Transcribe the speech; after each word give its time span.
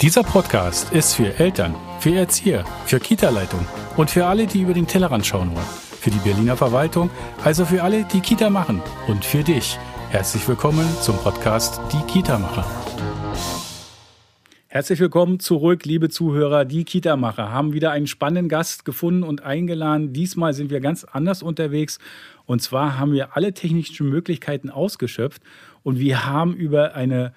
Dieser 0.00 0.22
Podcast 0.22 0.92
ist 0.92 1.14
für 1.14 1.40
Eltern, 1.40 1.74
für 1.98 2.14
Erzieher, 2.14 2.64
für 2.86 3.00
Kita-Leitung 3.00 3.66
und 3.96 4.08
für 4.08 4.26
alle, 4.26 4.46
die 4.46 4.62
über 4.62 4.72
den 4.72 4.86
Tellerrand 4.86 5.26
schauen 5.26 5.50
wollen. 5.52 5.66
Für 6.00 6.10
die 6.10 6.18
Berliner 6.18 6.56
Verwaltung, 6.56 7.10
also 7.42 7.64
für 7.64 7.82
alle, 7.82 8.04
die 8.04 8.20
Kita 8.20 8.48
machen 8.48 8.80
und 9.08 9.24
für 9.24 9.42
dich. 9.42 9.76
Herzlich 10.10 10.46
willkommen 10.46 10.86
zum 11.02 11.16
Podcast 11.16 11.80
Die 11.92 12.12
Kita-Macher. 12.12 12.64
Herzlich 14.68 15.00
willkommen 15.00 15.40
zurück, 15.40 15.84
liebe 15.84 16.08
Zuhörer. 16.08 16.64
Die 16.64 16.84
Kita-Macher 16.84 17.50
haben 17.50 17.72
wieder 17.72 17.90
einen 17.90 18.06
spannenden 18.06 18.48
Gast 18.48 18.84
gefunden 18.84 19.24
und 19.24 19.42
eingeladen. 19.42 20.12
Diesmal 20.12 20.54
sind 20.54 20.70
wir 20.70 20.78
ganz 20.78 21.02
anders 21.02 21.42
unterwegs. 21.42 21.98
Und 22.46 22.62
zwar 22.62 23.00
haben 23.00 23.10
wir 23.10 23.36
alle 23.36 23.52
technischen 23.52 24.08
Möglichkeiten 24.08 24.70
ausgeschöpft 24.70 25.42
und 25.82 25.98
wir 25.98 26.24
haben 26.24 26.54
über 26.54 26.94
eine 26.94 27.32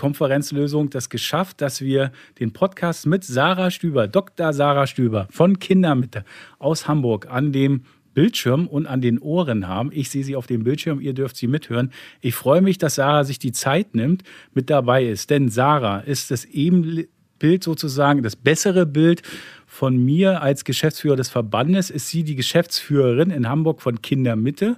Videostream-Konferenzlösung 0.00 0.90
das 0.90 1.08
geschafft, 1.08 1.60
dass 1.60 1.80
wir 1.80 2.12
den 2.38 2.52
Podcast 2.52 3.06
mit 3.06 3.24
Sarah 3.24 3.70
Stüber, 3.70 4.08
Dr. 4.08 4.52
Sarah 4.52 4.86
Stüber 4.86 5.28
von 5.30 5.58
Kindermitte 5.58 6.24
aus 6.58 6.88
Hamburg 6.88 7.26
an 7.30 7.52
dem 7.52 7.82
Bildschirm 8.14 8.66
und 8.66 8.86
an 8.86 9.00
den 9.00 9.18
Ohren 9.18 9.68
haben. 9.68 9.90
Ich 9.92 10.10
sehe 10.10 10.24
sie 10.24 10.36
auf 10.36 10.46
dem 10.46 10.64
Bildschirm, 10.64 11.00
ihr 11.00 11.12
dürft 11.12 11.36
sie 11.36 11.46
mithören. 11.46 11.92
Ich 12.20 12.34
freue 12.34 12.60
mich, 12.60 12.78
dass 12.78 12.96
Sarah 12.96 13.24
sich 13.24 13.38
die 13.38 13.52
Zeit 13.52 13.94
nimmt, 13.94 14.24
mit 14.52 14.68
dabei 14.68 15.04
ist. 15.04 15.30
Denn 15.30 15.48
Sarah 15.48 16.00
ist 16.00 16.30
das 16.30 16.44
Ebenbild 16.44 17.62
sozusagen, 17.62 18.22
das 18.22 18.36
bessere 18.36 18.86
Bild 18.86 19.22
von 19.66 19.96
mir 19.96 20.42
als 20.42 20.64
Geschäftsführer 20.64 21.16
des 21.16 21.28
Verbandes. 21.28 21.90
Ist 21.90 22.08
sie 22.08 22.24
die 22.24 22.34
Geschäftsführerin 22.34 23.30
in 23.30 23.48
Hamburg 23.48 23.80
von 23.80 24.02
Kindermitte. 24.02 24.76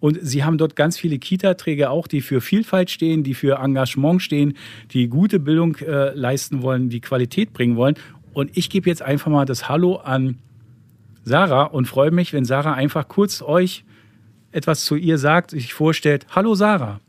Und 0.00 0.18
sie 0.22 0.44
haben 0.44 0.58
dort 0.58 0.76
ganz 0.76 0.98
viele 0.98 1.18
Kita-Träger 1.18 1.90
auch, 1.90 2.06
die 2.08 2.22
für 2.22 2.40
Vielfalt 2.40 2.90
stehen, 2.90 3.22
die 3.22 3.34
für 3.34 3.58
Engagement 3.58 4.22
stehen, 4.22 4.54
die 4.92 5.08
gute 5.08 5.38
Bildung 5.38 5.76
äh, 5.76 6.14
leisten 6.14 6.62
wollen, 6.62 6.88
die 6.88 7.00
Qualität 7.00 7.52
bringen 7.52 7.76
wollen. 7.76 7.96
Und 8.32 8.56
ich 8.56 8.70
gebe 8.70 8.88
jetzt 8.88 9.02
einfach 9.02 9.30
mal 9.30 9.44
das 9.44 9.68
Hallo 9.68 9.96
an 9.96 10.38
Sarah 11.24 11.64
und 11.64 11.86
freue 11.86 12.10
mich, 12.10 12.32
wenn 12.32 12.44
Sarah 12.44 12.72
einfach 12.72 13.08
kurz 13.08 13.42
euch 13.42 13.84
etwas 14.52 14.84
zu 14.84 14.96
ihr 14.96 15.18
sagt, 15.18 15.50
sich 15.50 15.74
vorstellt. 15.74 16.26
Hallo 16.30 16.54
Sarah. 16.54 17.00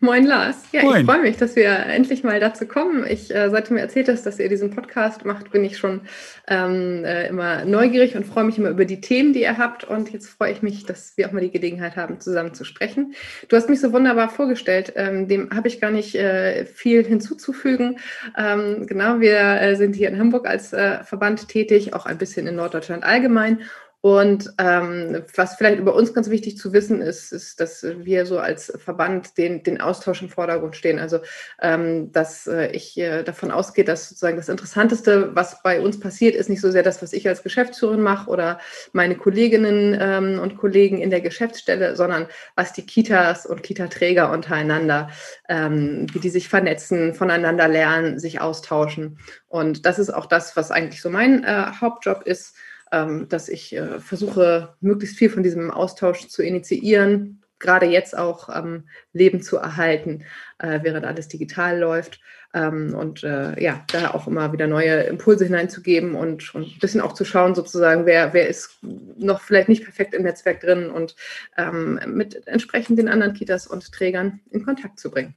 Moin 0.00 0.24
Lars. 0.26 0.62
Ja, 0.70 0.84
Moin. 0.84 1.00
ich 1.00 1.06
freue 1.06 1.22
mich, 1.22 1.38
dass 1.38 1.56
wir 1.56 1.70
endlich 1.70 2.22
mal 2.22 2.38
dazu 2.38 2.66
kommen. 2.66 3.04
Ich, 3.08 3.34
äh, 3.34 3.50
seit 3.50 3.68
du 3.68 3.74
mir 3.74 3.80
erzählt 3.80 4.08
hast, 4.08 4.24
dass 4.24 4.38
ihr 4.38 4.48
diesen 4.48 4.70
Podcast 4.70 5.24
macht, 5.24 5.50
bin 5.50 5.64
ich 5.64 5.76
schon 5.76 6.02
ähm, 6.46 7.04
äh, 7.04 7.26
immer 7.26 7.64
neugierig 7.64 8.14
und 8.14 8.24
freue 8.24 8.44
mich 8.44 8.58
immer 8.58 8.70
über 8.70 8.84
die 8.84 9.00
Themen, 9.00 9.32
die 9.32 9.40
ihr 9.40 9.58
habt. 9.58 9.82
Und 9.82 10.12
jetzt 10.12 10.28
freue 10.28 10.52
ich 10.52 10.62
mich, 10.62 10.86
dass 10.86 11.16
wir 11.16 11.26
auch 11.26 11.32
mal 11.32 11.40
die 11.40 11.50
Gelegenheit 11.50 11.96
haben, 11.96 12.20
zusammen 12.20 12.54
zu 12.54 12.62
sprechen. 12.62 13.14
Du 13.48 13.56
hast 13.56 13.68
mich 13.68 13.80
so 13.80 13.92
wunderbar 13.92 14.28
vorgestellt. 14.28 14.92
Ähm, 14.94 15.26
dem 15.26 15.50
habe 15.50 15.66
ich 15.66 15.80
gar 15.80 15.90
nicht 15.90 16.14
äh, 16.14 16.64
viel 16.64 17.04
hinzuzufügen. 17.04 17.98
Ähm, 18.36 18.86
genau, 18.86 19.18
wir 19.18 19.60
äh, 19.60 19.74
sind 19.74 19.96
hier 19.96 20.10
in 20.10 20.18
Hamburg 20.20 20.46
als 20.46 20.68
Verband 20.68 21.48
tätig, 21.48 21.92
auch 21.94 22.06
ein 22.06 22.18
bisschen 22.18 22.46
in 22.46 22.54
Norddeutschland 22.54 23.02
allgemein 23.02 23.62
und 24.00 24.54
ähm, 24.58 25.24
was 25.34 25.56
vielleicht 25.56 25.80
über 25.80 25.92
uns 25.92 26.14
ganz 26.14 26.30
wichtig 26.30 26.56
zu 26.56 26.72
wissen 26.72 27.02
ist, 27.02 27.32
ist, 27.32 27.58
dass 27.58 27.82
wir 27.82 28.26
so 28.26 28.38
als 28.38 28.72
Verband 28.78 29.36
den, 29.36 29.64
den 29.64 29.80
Austausch 29.80 30.22
im 30.22 30.28
Vordergrund 30.28 30.76
stehen. 30.76 31.00
Also 31.00 31.18
ähm, 31.60 32.12
dass 32.12 32.46
äh, 32.46 32.68
ich 32.68 32.96
äh, 32.96 33.24
davon 33.24 33.50
ausgehe, 33.50 33.84
dass 33.84 34.08
sozusagen 34.08 34.36
das 34.36 34.48
Interessanteste, 34.48 35.34
was 35.34 35.62
bei 35.64 35.80
uns 35.80 35.98
passiert, 35.98 36.36
ist 36.36 36.48
nicht 36.48 36.60
so 36.60 36.70
sehr 36.70 36.84
das, 36.84 37.02
was 37.02 37.12
ich 37.12 37.26
als 37.26 37.42
Geschäftsführerin 37.42 38.00
mache 38.00 38.30
oder 38.30 38.60
meine 38.92 39.16
Kolleginnen 39.16 39.98
ähm, 40.00 40.38
und 40.38 40.58
Kollegen 40.58 40.98
in 40.98 41.10
der 41.10 41.20
Geschäftsstelle, 41.20 41.96
sondern 41.96 42.28
was 42.54 42.72
die 42.72 42.86
Kitas 42.86 43.46
und 43.46 43.64
Kita-Träger 43.64 44.30
untereinander, 44.30 45.10
ähm, 45.48 46.06
wie 46.12 46.20
die 46.20 46.30
sich 46.30 46.48
vernetzen, 46.48 47.14
voneinander 47.14 47.66
lernen, 47.66 48.20
sich 48.20 48.40
austauschen. 48.40 49.18
Und 49.48 49.86
das 49.86 49.98
ist 49.98 50.10
auch 50.10 50.26
das, 50.26 50.56
was 50.56 50.70
eigentlich 50.70 51.02
so 51.02 51.10
mein 51.10 51.42
äh, 51.42 51.72
Hauptjob 51.80 52.22
ist 52.24 52.54
dass 52.90 53.48
ich 53.48 53.74
äh, 53.74 54.00
versuche, 54.00 54.74
möglichst 54.80 55.16
viel 55.16 55.30
von 55.30 55.42
diesem 55.42 55.70
Austausch 55.70 56.28
zu 56.28 56.42
initiieren, 56.42 57.42
gerade 57.58 57.86
jetzt 57.86 58.16
auch 58.16 58.48
am 58.48 58.88
Leben 59.12 59.42
zu 59.42 59.56
erhalten, 59.56 60.24
äh, 60.58 60.80
während 60.82 61.04
alles 61.04 61.28
digital 61.28 61.78
läuft. 61.78 62.20
Ähm, 62.54 62.94
und 62.94 63.24
äh, 63.24 63.62
ja, 63.62 63.84
da 63.92 64.12
auch 64.12 64.26
immer 64.26 64.52
wieder 64.52 64.66
neue 64.66 65.02
Impulse 65.02 65.44
hineinzugeben 65.44 66.14
und, 66.14 66.54
und 66.54 66.76
ein 66.76 66.78
bisschen 66.80 67.02
auch 67.02 67.12
zu 67.12 67.26
schauen, 67.26 67.54
sozusagen, 67.54 68.06
wer, 68.06 68.32
wer 68.32 68.48
ist 68.48 68.78
noch 68.82 69.42
vielleicht 69.42 69.68
nicht 69.68 69.84
perfekt 69.84 70.14
im 70.14 70.22
Netzwerk 70.22 70.60
drin 70.60 70.90
und 70.90 71.14
ähm, 71.58 72.00
mit 72.06 72.46
entsprechend 72.46 72.98
den 72.98 73.08
anderen 73.08 73.34
Kitas 73.34 73.66
und 73.66 73.92
Trägern 73.92 74.40
in 74.50 74.64
Kontakt 74.64 74.98
zu 74.98 75.10
bringen. 75.10 75.34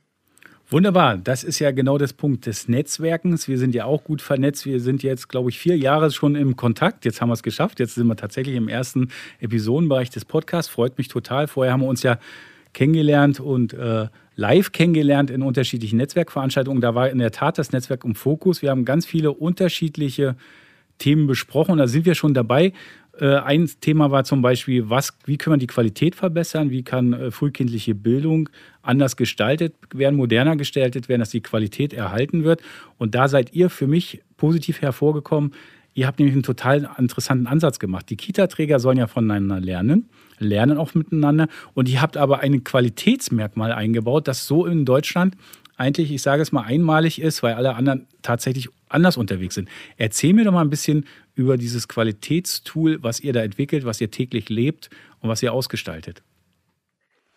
Wunderbar, 0.73 1.17
das 1.17 1.43
ist 1.43 1.59
ja 1.59 1.71
genau 1.71 1.97
das 1.97 2.13
Punkt 2.13 2.45
des 2.45 2.69
Netzwerkens. 2.69 3.49
Wir 3.49 3.57
sind 3.57 3.75
ja 3.75 3.83
auch 3.83 4.05
gut 4.05 4.21
vernetzt. 4.21 4.65
Wir 4.65 4.79
sind 4.79 5.03
jetzt, 5.03 5.27
glaube 5.27 5.49
ich, 5.49 5.59
vier 5.59 5.77
Jahre 5.77 6.11
schon 6.11 6.35
im 6.35 6.55
Kontakt. 6.55 7.03
Jetzt 7.03 7.19
haben 7.19 7.27
wir 7.27 7.33
es 7.33 7.43
geschafft. 7.43 7.81
Jetzt 7.81 7.95
sind 7.95 8.07
wir 8.07 8.15
tatsächlich 8.15 8.55
im 8.55 8.69
ersten 8.69 9.09
Episodenbereich 9.41 10.11
des 10.11 10.23
Podcasts. 10.23 10.71
Freut 10.71 10.97
mich 10.97 11.09
total. 11.09 11.47
Vorher 11.47 11.73
haben 11.73 11.81
wir 11.81 11.89
uns 11.89 12.03
ja 12.03 12.19
kennengelernt 12.71 13.41
und 13.41 13.73
äh, 13.73 14.07
live 14.37 14.71
kennengelernt 14.71 15.29
in 15.29 15.41
unterschiedlichen 15.41 15.97
Netzwerkveranstaltungen. 15.97 16.79
Da 16.79 16.95
war 16.95 17.09
in 17.09 17.17
der 17.17 17.31
Tat 17.31 17.57
das 17.57 17.73
Netzwerk 17.73 18.05
im 18.05 18.15
Fokus. 18.15 18.61
Wir 18.61 18.69
haben 18.69 18.85
ganz 18.85 19.05
viele 19.05 19.33
unterschiedliche 19.33 20.37
Themen 21.01 21.25
besprochen 21.25 21.79
da 21.79 21.87
sind 21.87 22.05
wir 22.05 22.15
schon 22.15 22.33
dabei. 22.33 22.73
Äh, 23.21 23.35
ein 23.35 23.69
Thema 23.79 24.09
war 24.09 24.23
zum 24.23 24.41
Beispiel, 24.41 24.89
was, 24.89 25.13
wie 25.25 25.37
können 25.37 25.53
wir 25.53 25.59
die 25.59 25.67
Qualität 25.67 26.15
verbessern, 26.15 26.71
wie 26.71 26.81
kann 26.81 27.13
äh, 27.13 27.31
frühkindliche 27.31 27.93
Bildung 27.93 28.49
anders 28.81 29.15
gestaltet 29.15 29.75
werden, 29.93 30.15
moderner 30.15 30.55
gestaltet 30.55 31.07
werden, 31.07 31.19
dass 31.19 31.29
die 31.29 31.41
Qualität 31.41 31.93
erhalten 31.93 32.43
wird. 32.43 32.61
Und 32.97 33.13
da 33.13 33.27
seid 33.27 33.53
ihr 33.53 33.69
für 33.69 33.85
mich 33.85 34.21
positiv 34.37 34.81
hervorgekommen. 34.81 35.53
Ihr 35.93 36.07
habt 36.07 36.17
nämlich 36.17 36.33
einen 36.33 36.43
total 36.43 36.89
interessanten 36.97 37.45
Ansatz 37.45 37.77
gemacht. 37.77 38.09
Die 38.09 38.15
Kita-Träger 38.15 38.79
sollen 38.79 38.97
ja 38.97 39.07
voneinander 39.07 39.59
lernen, 39.59 40.09
lernen 40.39 40.77
auch 40.77 40.95
miteinander. 40.95 41.47
Und 41.75 41.89
ihr 41.89 42.01
habt 42.01 42.17
aber 42.17 42.39
ein 42.39 42.63
Qualitätsmerkmal 42.63 43.71
eingebaut, 43.71 44.27
das 44.27 44.47
so 44.47 44.65
in 44.65 44.85
Deutschland 44.85 45.35
eigentlich, 45.81 46.11
ich 46.11 46.21
sage 46.21 46.41
es 46.41 46.51
mal, 46.51 46.63
einmalig 46.63 47.21
ist, 47.21 47.43
weil 47.43 47.55
alle 47.55 47.75
anderen 47.75 48.07
tatsächlich 48.21 48.69
anders 48.87 49.17
unterwegs 49.17 49.55
sind. 49.55 49.69
Erzähl 49.97 50.33
mir 50.33 50.45
doch 50.45 50.51
mal 50.51 50.61
ein 50.61 50.69
bisschen 50.69 51.05
über 51.35 51.57
dieses 51.57 51.87
Qualitätstool, 51.87 53.01
was 53.01 53.19
ihr 53.19 53.33
da 53.33 53.41
entwickelt, 53.41 53.85
was 53.85 53.99
ihr 53.99 54.11
täglich 54.11 54.49
lebt 54.49 54.89
und 55.19 55.29
was 55.29 55.41
ihr 55.43 55.53
ausgestaltet. 55.53 56.21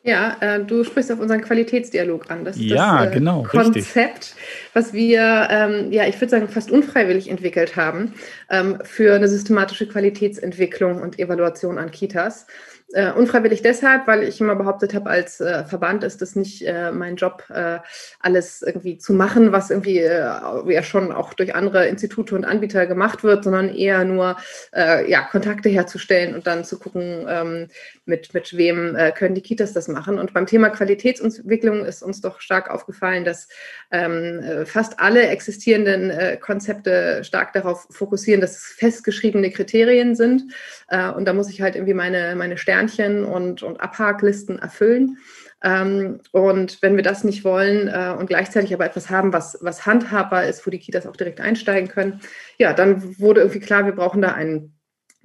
Ja, 0.06 0.36
äh, 0.40 0.62
du 0.62 0.84
sprichst 0.84 1.10
auf 1.10 1.18
unseren 1.18 1.40
Qualitätsdialog 1.40 2.30
an. 2.30 2.44
Das 2.44 2.56
ist 2.56 2.64
ja, 2.64 3.04
das 3.04 3.12
äh, 3.12 3.14
genau, 3.14 3.42
Konzept, 3.44 3.96
richtig. 3.96 4.34
was 4.74 4.92
wir, 4.92 5.48
ähm, 5.50 5.92
ja, 5.92 6.06
ich 6.06 6.20
würde 6.20 6.30
sagen, 6.30 6.48
fast 6.48 6.70
unfreiwillig 6.70 7.30
entwickelt 7.30 7.74
haben 7.74 8.12
ähm, 8.50 8.78
für 8.84 9.14
eine 9.14 9.28
systematische 9.28 9.88
Qualitätsentwicklung 9.88 11.00
und 11.00 11.18
Evaluation 11.18 11.78
an 11.78 11.90
Kitas. 11.90 12.46
Äh, 12.92 13.12
unfreiwillig 13.12 13.62
deshalb, 13.62 14.06
weil 14.06 14.22
ich 14.22 14.40
immer 14.40 14.54
behauptet 14.54 14.94
habe, 14.94 15.08
als 15.10 15.40
äh, 15.40 15.64
Verband 15.64 16.04
ist 16.04 16.20
es 16.22 16.36
nicht 16.36 16.62
äh, 16.62 16.92
mein 16.92 17.16
Job, 17.16 17.42
äh, 17.48 17.78
alles 18.20 18.62
irgendwie 18.62 18.98
zu 18.98 19.14
machen, 19.14 19.50
was 19.52 19.70
irgendwie 19.70 19.98
äh, 19.98 20.28
ja 20.68 20.82
schon 20.82 21.10
auch 21.10 21.34
durch 21.34 21.54
andere 21.56 21.88
Institute 21.88 22.34
und 22.34 22.44
Anbieter 22.44 22.86
gemacht 22.86 23.24
wird, 23.24 23.42
sondern 23.42 23.74
eher 23.74 24.04
nur 24.04 24.36
äh, 24.72 25.10
ja, 25.10 25.22
Kontakte 25.22 25.70
herzustellen 25.70 26.34
und 26.34 26.46
dann 26.46 26.62
zu 26.62 26.78
gucken, 26.78 27.26
ähm, 27.28 27.68
mit, 28.04 28.34
mit 28.34 28.54
wem 28.54 28.96
können 29.16 29.34
die 29.34 29.40
Kitas 29.40 29.72
das 29.72 29.88
machen. 29.88 30.18
Und 30.18 30.34
beim 30.34 30.44
Thema 30.44 30.68
Qualitätsentwicklung 30.68 31.86
ist 31.86 32.02
uns 32.02 32.20
doch 32.20 32.40
stark 32.40 32.70
aufgefallen, 32.70 33.24
dass 33.24 33.48
ähm, 33.90 34.66
fast 34.66 35.00
alle 35.00 35.28
existierenden 35.28 36.38
Konzepte 36.40 37.24
stark 37.24 37.54
darauf 37.54 37.86
fokussieren, 37.90 38.42
dass 38.42 38.56
es 38.56 38.64
festgeschriebene 38.76 39.50
Kriterien 39.50 40.14
sind. 40.14 40.52
und 41.16 41.24
da 41.24 41.32
muss 41.32 41.48
ich 41.48 41.62
halt 41.62 41.76
irgendwie 41.76 41.94
meine, 41.94 42.36
meine 42.36 42.58
Stärken 42.58 42.73
Sternchen 42.74 43.24
und, 43.24 43.62
und 43.62 43.80
Abhaklisten 43.80 44.58
erfüllen. 44.58 45.18
Ähm, 45.62 46.20
und 46.32 46.82
wenn 46.82 46.96
wir 46.96 47.02
das 47.02 47.24
nicht 47.24 47.44
wollen 47.44 47.88
äh, 47.88 48.14
und 48.18 48.26
gleichzeitig 48.26 48.74
aber 48.74 48.84
etwas 48.84 49.10
haben, 49.10 49.32
was, 49.32 49.58
was 49.62 49.86
handhabbar 49.86 50.44
ist, 50.44 50.66
wo 50.66 50.70
die 50.70 50.80
Kitas 50.80 51.06
auch 51.06 51.16
direkt 51.16 51.40
einsteigen 51.40 51.88
können, 51.88 52.20
ja, 52.58 52.72
dann 52.72 53.18
wurde 53.18 53.40
irgendwie 53.40 53.60
klar, 53.60 53.86
wir 53.86 53.94
brauchen 53.94 54.20
da 54.20 54.32
einen 54.32 54.76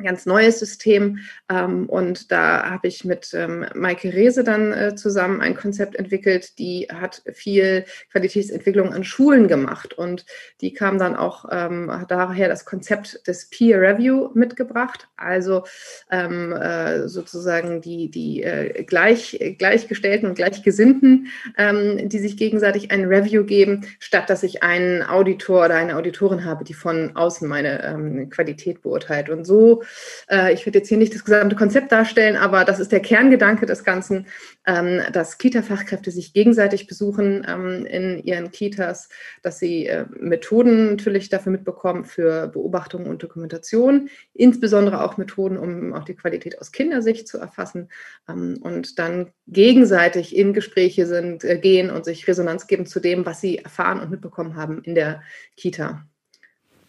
ganz 0.04 0.26
neues 0.26 0.60
System. 0.60 1.20
Ähm, 1.50 1.88
und 1.88 2.32
da 2.32 2.70
habe 2.70 2.88
ich 2.88 3.06
mit 3.06 3.34
ähm, 3.34 3.66
Maike 3.76 4.14
Rehse 4.14 4.44
dann 4.44 4.72
äh, 4.74 4.96
zusammen 4.96 5.42
ein 5.42 5.56
Konzept 5.56 5.96
entwickelt, 5.96 6.58
die 6.60 6.88
hat 6.92 7.22
viel 7.34 7.86
Qualitätsentwicklung 8.12 8.94
an 8.94 9.04
Schulen 9.04 9.48
gemacht. 9.48 9.94
Und 9.94 10.26
die 10.62 10.74
kam 10.74 10.98
dann 10.98 11.16
auch 11.16 11.46
ähm, 11.52 11.92
daher 12.08 12.48
das 12.48 12.66
Konzept 12.66 13.28
des 13.28 13.50
Peer 13.50 13.82
Review 13.82 14.30
mitgebracht. 14.34 15.08
Also 15.18 15.64
ähm, 16.12 16.54
äh, 16.54 17.08
sozusagen 17.08 17.82
die, 17.82 18.10
die 18.10 18.44
äh, 18.44 18.84
gleich, 18.84 19.56
gleichgestellten 19.58 20.30
und 20.30 20.36
gleichgesinnten, 20.36 21.28
ähm, 21.58 22.10
die 22.10 22.20
sich 22.20 22.38
gegenseitig 22.38 22.92
ein 22.92 23.06
Review 23.06 23.44
geben, 23.44 23.86
statt 24.00 24.30
dass 24.30 24.44
ich 24.44 24.64
einen 24.64 25.04
Auditor 25.04 25.66
oder 25.66 25.76
eine 25.76 25.96
Auditorin 25.98 26.46
habe, 26.46 26.64
die 26.64 26.74
von 26.74 27.16
außen 27.16 27.48
meine 27.48 27.84
ähm, 27.84 28.30
Qualität 28.30 28.82
beurteilt. 28.82 29.30
Und 29.30 29.46
so 29.46 29.84
Äh, 30.30 30.54
ich 30.54 30.66
werde 30.66 30.80
jetzt 30.80 30.90
hier 30.90 30.98
nicht 30.98 31.14
das 31.14 31.24
gesamte 31.24 31.56
Konzept 31.56 31.92
darstellen, 31.92 32.36
aber 32.36 32.66
das 32.66 32.80
ist 32.80 32.92
der 32.92 33.00
Kerngedanke 33.00 33.66
des 33.66 33.84
Ganzen, 33.84 34.28
ähm, 34.66 35.02
dass 35.12 35.38
Kita-Fachkräfte 35.38 36.12
sich 36.12 36.34
gegenseitig 36.34 36.88
besuchen 36.88 37.46
ähm, 37.48 37.86
in 37.86 38.24
ihren 38.24 38.52
Kitas, 38.52 39.10
dass 39.42 39.60
sie 39.60 39.88
äh, 39.88 40.06
Methoden 40.20 40.92
natürlich 40.92 41.30
dafür 41.30 41.52
mitbekommen 41.52 42.06
für 42.06 42.48
Beobachtung 42.48 43.06
und 43.06 43.24
Dokumentation, 43.24 44.10
insbesondere 44.34 45.04
auch 45.04 45.18
Methoden, 45.18 45.58
um 45.58 45.94
auch 45.94 46.06
die 46.06 46.16
Qualität 46.16 46.60
aus 46.60 46.72
Kindersicht 46.72 47.28
zu 47.28 47.38
erfassen 47.38 47.90
ähm, 48.28 48.60
und 48.62 49.00
dann 49.00 49.32
gegenseitig 49.48 50.36
in 50.36 50.54
Gespräche 50.54 51.06
sind, 51.06 51.44
äh, 51.44 51.58
gehen 51.58 51.90
und 51.90 52.06
sich 52.06 52.28
Resonanz 52.28 52.68
geben 52.68 52.86
zu 52.86 53.00
dem, 53.00 53.26
was 53.26 53.42
sie 53.42 53.58
erfahren 53.58 54.00
und 54.00 54.12
mitbekommen 54.12 54.56
haben 54.56 54.84
in 54.84 54.96
der 54.96 55.22
Kita. 55.56 56.06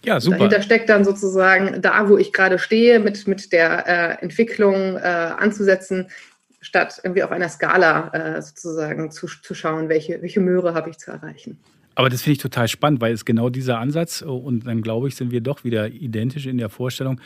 Ja, 0.04 0.20
super. 0.20 0.38
Dahinter 0.38 0.62
steckt 0.62 0.88
dann 0.88 1.04
sozusagen 1.04 1.82
da, 1.82 2.08
wo 2.08 2.16
ich 2.16 2.32
gerade 2.32 2.58
stehe, 2.58 3.00
mit, 3.00 3.26
mit 3.26 3.52
der 3.52 3.86
äh, 3.86 4.22
Entwicklung 4.22 4.96
äh, 4.96 5.00
anzusetzen, 5.00 6.08
statt 6.60 7.00
irgendwie 7.02 7.22
auf 7.22 7.30
einer 7.30 7.48
Skala 7.48 8.08
äh, 8.12 8.42
sozusagen 8.42 9.10
zu, 9.10 9.26
zu 9.26 9.54
schauen, 9.54 9.88
welche, 9.88 10.22
welche 10.22 10.40
Möhre 10.40 10.74
habe 10.74 10.90
ich 10.90 10.98
zu 10.98 11.10
erreichen. 11.10 11.58
Aber 11.94 12.08
das 12.08 12.22
finde 12.22 12.34
ich 12.34 12.42
total 12.42 12.68
spannend, 12.68 13.00
weil 13.00 13.12
es 13.12 13.24
genau 13.24 13.50
dieser 13.50 13.78
Ansatz, 13.78 14.22
und 14.22 14.66
dann 14.66 14.80
glaube 14.80 15.08
ich, 15.08 15.16
sind 15.16 15.32
wir 15.32 15.40
doch 15.40 15.64
wieder 15.64 15.88
identisch 15.88 16.46
in 16.46 16.56
der 16.56 16.70
Vorstellung, 16.70 17.20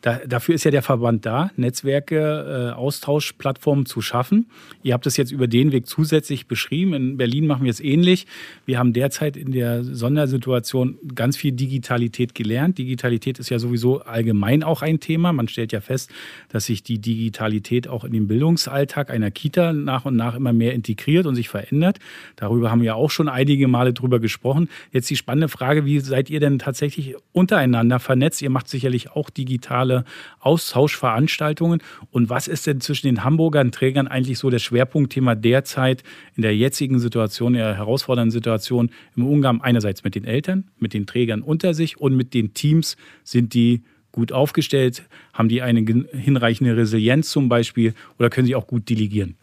da, 0.00 0.20
dafür 0.26 0.54
ist 0.54 0.64
ja 0.64 0.70
der 0.70 0.82
Verband 0.82 1.26
da, 1.26 1.50
Netzwerke, 1.56 2.70
äh, 2.70 2.74
Austauschplattformen 2.74 3.84
zu 3.84 4.00
schaffen. 4.00 4.46
Ihr 4.82 4.94
habt 4.94 5.06
es 5.06 5.16
jetzt 5.16 5.32
über 5.32 5.48
den 5.48 5.72
Weg 5.72 5.86
zusätzlich 5.86 6.46
beschrieben. 6.46 6.94
In 6.94 7.16
Berlin 7.16 7.46
machen 7.46 7.64
wir 7.64 7.70
es 7.70 7.80
ähnlich. 7.80 8.26
Wir 8.64 8.78
haben 8.78 8.92
derzeit 8.92 9.36
in 9.36 9.50
der 9.50 9.82
Sondersituation 9.82 10.98
ganz 11.14 11.36
viel 11.36 11.52
Digitalität 11.52 12.34
gelernt. 12.36 12.78
Digitalität 12.78 13.40
ist 13.40 13.48
ja 13.48 13.58
sowieso 13.58 14.00
allgemein 14.00 14.62
auch 14.62 14.82
ein 14.82 15.00
Thema. 15.00 15.32
Man 15.32 15.48
stellt 15.48 15.72
ja 15.72 15.80
fest, 15.80 16.12
dass 16.48 16.66
sich 16.66 16.84
die 16.84 17.00
Digitalität 17.00 17.88
auch 17.88 18.04
in 18.04 18.12
den 18.12 18.28
Bildungsalltag 18.28 19.10
einer 19.10 19.32
Kita 19.32 19.72
nach 19.72 20.04
und 20.04 20.14
nach 20.14 20.36
immer 20.36 20.52
mehr 20.52 20.74
integriert 20.74 21.26
und 21.26 21.34
sich 21.34 21.48
verändert. 21.48 21.98
Darüber 22.36 22.70
haben 22.70 22.82
wir 22.82 22.94
auch 22.94 23.10
schon 23.10 23.28
einige 23.28 23.66
Male 23.66 23.92
drüber 23.92 24.20
gesprochen. 24.20 24.68
Jetzt 24.92 25.10
die 25.10 25.16
spannende 25.16 25.48
Frage, 25.48 25.84
wie 25.84 25.98
seid 25.98 26.30
ihr 26.30 26.38
denn 26.38 26.60
tatsächlich 26.60 27.16
untereinander 27.32 27.98
vernetzt? 27.98 28.40
Ihr 28.42 28.50
macht 28.50 28.68
sicherlich 28.68 29.10
auch 29.10 29.28
digitale 29.28 29.87
digitale 29.88 30.04
Austauschveranstaltungen. 30.40 31.82
Und 32.10 32.30
was 32.30 32.48
ist 32.48 32.66
denn 32.66 32.80
zwischen 32.80 33.06
den 33.06 33.24
Hamburgern 33.24 33.72
Trägern 33.72 34.06
eigentlich 34.06 34.38
so 34.38 34.50
das 34.50 34.62
Schwerpunktthema 34.62 35.34
derzeit 35.34 36.02
in 36.36 36.42
der 36.42 36.56
jetzigen 36.56 36.98
Situation, 36.98 37.54
in 37.54 37.60
der 37.60 37.76
herausfordernden 37.76 38.30
Situation 38.30 38.90
im 39.16 39.26
Umgang 39.26 39.60
einerseits 39.60 40.04
mit 40.04 40.14
den 40.14 40.24
Eltern, 40.24 40.70
mit 40.78 40.94
den 40.94 41.06
Trägern 41.06 41.42
unter 41.42 41.74
sich 41.74 41.98
und 41.98 42.16
mit 42.16 42.34
den 42.34 42.54
Teams? 42.54 42.96
Sind 43.24 43.54
die 43.54 43.82
gut 44.12 44.32
aufgestellt? 44.32 45.04
Haben 45.32 45.48
die 45.48 45.62
eine 45.62 45.80
hinreichende 46.12 46.76
Resilienz 46.76 47.30
zum 47.30 47.48
Beispiel 47.48 47.94
oder 48.18 48.30
können 48.30 48.46
sie 48.46 48.54
auch 48.54 48.66
gut 48.66 48.88
delegieren? 48.88 49.36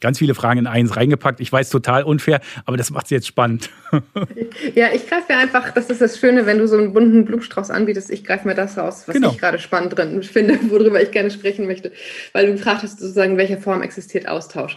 Ganz 0.00 0.18
viele 0.18 0.34
Fragen 0.34 0.60
in 0.60 0.66
eins 0.66 0.96
reingepackt. 0.96 1.40
Ich 1.40 1.50
weiß, 1.50 1.70
total 1.70 2.02
unfair, 2.02 2.40
aber 2.66 2.76
das 2.76 2.90
macht 2.90 3.06
es 3.06 3.10
jetzt 3.10 3.26
spannend. 3.26 3.70
ja, 4.74 4.88
ich 4.92 5.08
greife 5.08 5.32
mir 5.32 5.38
einfach, 5.38 5.70
das 5.70 5.88
ist 5.88 6.02
das 6.02 6.18
Schöne, 6.18 6.44
wenn 6.44 6.58
du 6.58 6.68
so 6.68 6.76
einen 6.76 6.92
bunten 6.92 7.24
Blumenstrauß 7.24 7.70
anbietest, 7.70 8.10
ich 8.10 8.22
greife 8.24 8.46
mir 8.46 8.54
das 8.54 8.76
raus, 8.76 9.04
was 9.06 9.14
genau. 9.14 9.30
ich 9.30 9.38
gerade 9.38 9.58
spannend 9.58 9.96
drin 9.96 10.22
finde, 10.22 10.58
worüber 10.70 11.00
ich 11.00 11.12
gerne 11.12 11.30
sprechen 11.30 11.66
möchte. 11.66 11.92
Weil 12.32 12.46
du 12.46 12.52
gefragt 12.52 12.82
hast, 12.82 13.00
sozusagen, 13.00 13.32
in 13.32 13.38
welcher 13.38 13.58
Form 13.58 13.82
existiert 13.82 14.28
Austausch. 14.28 14.76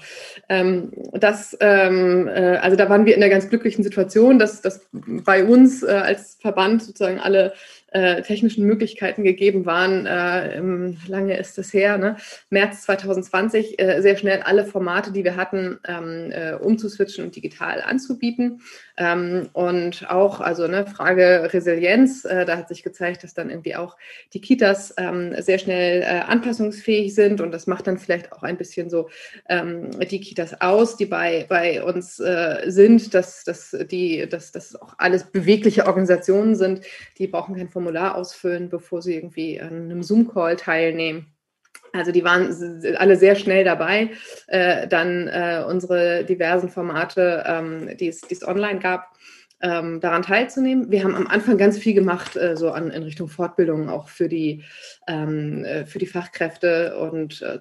Ähm, 0.50 0.92
das, 1.14 1.56
ähm, 1.62 2.28
äh, 2.28 2.58
also 2.58 2.76
da 2.76 2.90
waren 2.90 3.06
wir 3.06 3.14
in 3.14 3.22
der 3.22 3.30
ganz 3.30 3.50
glücklichen 3.50 3.84
Situation, 3.84 4.40
dass, 4.40 4.62
dass 4.62 4.88
bei 4.92 5.44
uns 5.44 5.84
äh, 5.84 5.88
als 5.88 6.38
Verband 6.42 6.82
sozusagen 6.82 7.20
alle 7.20 7.54
äh, 7.92 8.22
technischen 8.22 8.66
Möglichkeiten 8.66 9.24
gegeben 9.24 9.66
waren, 9.66 10.06
äh, 10.06 10.60
lange 11.08 11.38
ist 11.38 11.58
es 11.58 11.74
her, 11.74 11.98
ne? 11.98 12.18
März 12.50 12.84
2020, 12.84 13.80
äh, 13.80 14.02
sehr 14.02 14.18
schnell 14.18 14.42
alle 14.42 14.66
Formate, 14.66 15.12
die 15.12 15.24
wir 15.24 15.36
hatten, 15.36 15.80
ähm, 15.88 16.32
äh, 16.32 16.54
umzuswitchen 16.54 17.26
und 17.26 17.36
digital 17.36 17.82
anzubieten. 17.82 18.62
Ähm, 18.98 19.50
und 19.54 20.10
auch, 20.10 20.40
also 20.40 20.68
ne, 20.68 20.86
Frage 20.86 21.50
Resilienz, 21.52 22.26
äh, 22.26 22.46
da 22.46 22.58
hat 22.58 22.68
sich 22.68 22.84
gezeigt, 22.84 23.24
dass 23.24 23.34
dann 23.34 23.50
irgendwie 23.50 23.76
auch 23.76 23.98
die 24.34 24.42
Kitas 24.42 24.94
ähm, 24.98 25.34
sehr 25.42 25.58
schnell 25.58 26.02
äh, 26.02 26.06
anpassungsfähig 26.06 27.16
sind 27.16 27.42
und 27.42 27.52
das 27.52 27.66
macht 27.66 27.88
dann 27.88 27.98
vielleicht 27.98 28.32
auch 28.34 28.44
ein 28.44 28.58
bisschen 28.58 28.90
so 28.90 29.10
ähm, 29.48 29.90
die 30.00 30.20
Kitas 30.20 30.39
aus, 30.62 30.98
die 30.98 31.06
bei, 31.06 31.46
bei 31.48 31.84
uns 31.84 32.20
äh, 32.20 32.64
sind, 32.68 33.14
dass, 33.14 33.44
dass, 33.44 33.76
die, 33.90 34.28
dass, 34.30 34.52
dass 34.52 34.76
auch 34.76 34.96
alles 34.98 35.32
bewegliche 35.32 35.86
Organisationen 35.86 36.56
sind, 36.56 36.82
die 37.18 37.28
brauchen 37.28 37.56
kein 37.56 37.70
Formular 37.70 38.16
ausfüllen, 38.16 38.70
bevor 38.70 39.02
sie 39.02 39.16
irgendwie 39.16 39.60
an 39.60 39.74
einem 39.74 40.04
Zoom-Call 40.04 40.56
teilnehmen. 40.56 41.34
Also 41.94 42.12
die 42.12 42.24
waren 42.24 42.56
alle 42.98 43.16
sehr 43.16 43.36
schnell 43.36 43.64
dabei, 43.64 44.12
äh, 44.48 44.88
dann 44.88 45.28
äh, 45.28 45.64
unsere 45.68 46.24
diversen 46.24 46.70
Formate, 46.70 47.44
ähm, 47.48 47.98
die, 47.98 48.10
es, 48.10 48.22
die 48.22 48.36
es 48.36 48.48
online 48.48 48.80
gab, 48.80 49.08
ähm, 49.62 50.00
daran 50.00 50.22
teilzunehmen. 50.22 50.92
Wir 50.92 51.04
haben 51.04 51.16
am 51.16 51.28
Anfang 51.28 51.58
ganz 51.58 51.78
viel 51.78 51.94
gemacht, 51.94 52.36
äh, 52.36 52.56
so 52.56 52.72
an, 52.72 52.92
in 52.92 53.04
Richtung 53.04 53.28
Fortbildung, 53.28 53.90
auch 53.90 54.10
für 54.10 54.30
die, 54.30 54.64
ähm, 55.08 55.66
äh, 55.66 55.86
für 55.86 56.00
die 56.00 56.06
Fachkräfte 56.06 56.98
und 56.98 57.42
äh, 57.42 57.60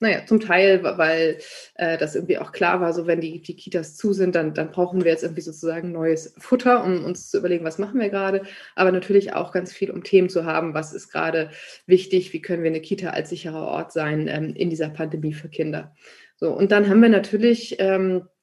naja, 0.00 0.24
zum 0.26 0.40
Teil, 0.40 0.82
weil 0.82 1.38
äh, 1.74 1.98
das 1.98 2.14
irgendwie 2.14 2.38
auch 2.38 2.52
klar 2.52 2.80
war, 2.80 2.92
so 2.94 3.06
wenn 3.06 3.20
die, 3.20 3.42
die 3.42 3.54
Kitas 3.54 3.96
zu 3.96 4.14
sind, 4.14 4.34
dann, 4.34 4.54
dann 4.54 4.70
brauchen 4.70 5.04
wir 5.04 5.10
jetzt 5.10 5.22
irgendwie 5.22 5.42
sozusagen 5.42 5.92
neues 5.92 6.34
Futter, 6.38 6.82
um 6.82 7.04
uns 7.04 7.30
zu 7.30 7.38
überlegen, 7.38 7.64
was 7.64 7.78
machen 7.78 8.00
wir 8.00 8.08
gerade. 8.08 8.42
Aber 8.74 8.92
natürlich 8.92 9.34
auch 9.34 9.52
ganz 9.52 9.72
viel, 9.72 9.90
um 9.90 10.02
Themen 10.02 10.30
zu 10.30 10.46
haben, 10.46 10.72
was 10.72 10.94
ist 10.94 11.12
gerade 11.12 11.50
wichtig, 11.86 12.32
wie 12.32 12.40
können 12.40 12.62
wir 12.62 12.70
eine 12.70 12.80
Kita 12.80 13.10
als 13.10 13.28
sicherer 13.28 13.66
Ort 13.68 13.92
sein 13.92 14.26
ähm, 14.26 14.54
in 14.54 14.70
dieser 14.70 14.88
Pandemie 14.88 15.34
für 15.34 15.48
Kinder. 15.48 15.94
So, 16.36 16.50
und 16.50 16.72
dann 16.72 16.88
haben 16.88 17.02
wir 17.02 17.10
natürlich 17.10 17.76
ähm, 17.78 18.22
äh, 18.22 18.39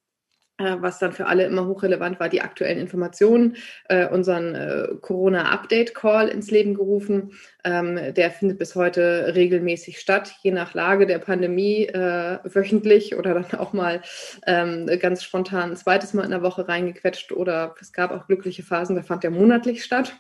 was 0.57 0.99
dann 0.99 1.11
für 1.11 1.27
alle 1.27 1.45
immer 1.45 1.67
hochrelevant 1.67 2.19
war, 2.19 2.29
die 2.29 2.41
aktuellen 2.41 2.79
Informationen, 2.79 3.57
äh, 3.89 4.07
unseren 4.07 4.55
äh, 4.55 4.87
Corona-Update-Call 5.01 6.29
ins 6.29 6.51
Leben 6.51 6.73
gerufen. 6.73 7.33
Ähm, 7.63 8.13
der 8.13 8.31
findet 8.31 8.57
bis 8.57 8.75
heute 8.75 9.33
regelmäßig 9.35 9.99
statt, 9.99 10.33
je 10.41 10.51
nach 10.51 10.73
Lage 10.73 11.05
der 11.05 11.19
Pandemie, 11.19 11.85
äh, 11.85 12.39
wöchentlich 12.43 13.15
oder 13.15 13.33
dann 13.33 13.59
auch 13.59 13.73
mal 13.73 14.01
ähm, 14.45 14.87
ganz 14.99 15.23
spontan 15.23 15.71
ein 15.71 15.75
zweites 15.75 16.13
Mal 16.13 16.23
in 16.23 16.31
der 16.31 16.41
Woche 16.41 16.67
reingequetscht 16.67 17.31
oder 17.31 17.75
es 17.79 17.93
gab 17.93 18.11
auch 18.11 18.27
glückliche 18.27 18.63
Phasen, 18.63 18.95
da 18.95 19.03
fand 19.03 19.23
der 19.23 19.31
monatlich 19.31 19.83
statt. 19.83 20.15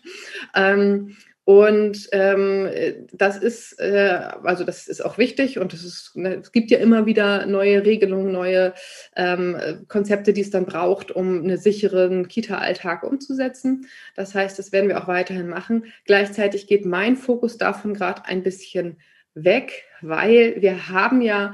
Ähm, 0.55 1.15
und 1.47 2.09
ähm, 2.11 2.67
das 3.13 3.37
ist, 3.37 3.79
äh, 3.79 4.19
also 4.43 4.65
das 4.65 4.89
ist 4.89 4.99
auch 4.99 5.17
wichtig 5.17 5.57
und 5.59 5.73
es, 5.73 5.85
ist, 5.85 6.11
ne, 6.17 6.41
es 6.41 6.51
gibt 6.51 6.71
ja 6.71 6.77
immer 6.77 7.05
wieder 7.05 7.45
neue 7.45 7.85
Regelungen, 7.85 8.33
neue 8.33 8.73
ähm, 9.15 9.55
Konzepte, 9.87 10.33
die 10.33 10.41
es 10.41 10.49
dann 10.49 10.65
braucht, 10.65 11.09
um 11.09 11.43
einen 11.43 11.57
sicheren 11.57 12.27
Kita-Alltag 12.27 13.03
umzusetzen. 13.03 13.87
Das 14.13 14.35
heißt, 14.35 14.59
das 14.59 14.73
werden 14.73 14.89
wir 14.89 15.01
auch 15.01 15.07
weiterhin 15.07 15.47
machen. 15.47 15.85
Gleichzeitig 16.03 16.67
geht 16.67 16.85
mein 16.85 17.15
Fokus 17.15 17.57
davon 17.57 17.93
gerade 17.93 18.25
ein 18.25 18.43
bisschen 18.43 18.97
weg, 19.33 19.85
weil 20.01 20.57
wir 20.59 20.89
haben 20.89 21.21
ja 21.21 21.53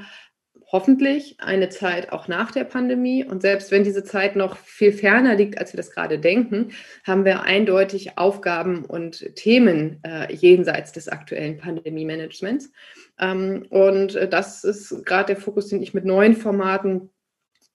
hoffentlich 0.73 1.37
eine 1.39 1.69
Zeit 1.69 2.11
auch 2.11 2.27
nach 2.27 2.51
der 2.51 2.63
Pandemie. 2.63 3.23
Und 3.23 3.43
selbst 3.43 3.71
wenn 3.71 3.83
diese 3.83 4.03
Zeit 4.03 4.35
noch 4.35 4.57
viel 4.57 4.91
ferner 4.91 5.35
liegt, 5.35 5.59
als 5.59 5.71
wir 5.71 5.77
das 5.77 5.91
gerade 5.91 6.17
denken, 6.17 6.71
haben 7.05 7.23
wir 7.23 7.43
eindeutig 7.43 8.17
Aufgaben 8.17 8.83
und 8.83 9.35
Themen 9.35 10.01
äh, 10.03 10.33
jenseits 10.33 10.91
des 10.91 11.07
aktuellen 11.07 11.57
Pandemie-Managements. 11.57 12.71
Ähm, 13.19 13.67
und 13.69 14.15
äh, 14.15 14.27
das 14.27 14.63
ist 14.63 15.05
gerade 15.05 15.35
der 15.35 15.41
Fokus, 15.41 15.67
den 15.67 15.83
ich 15.83 15.93
mit 15.93 16.05
neuen 16.05 16.35
Formaten 16.35 17.11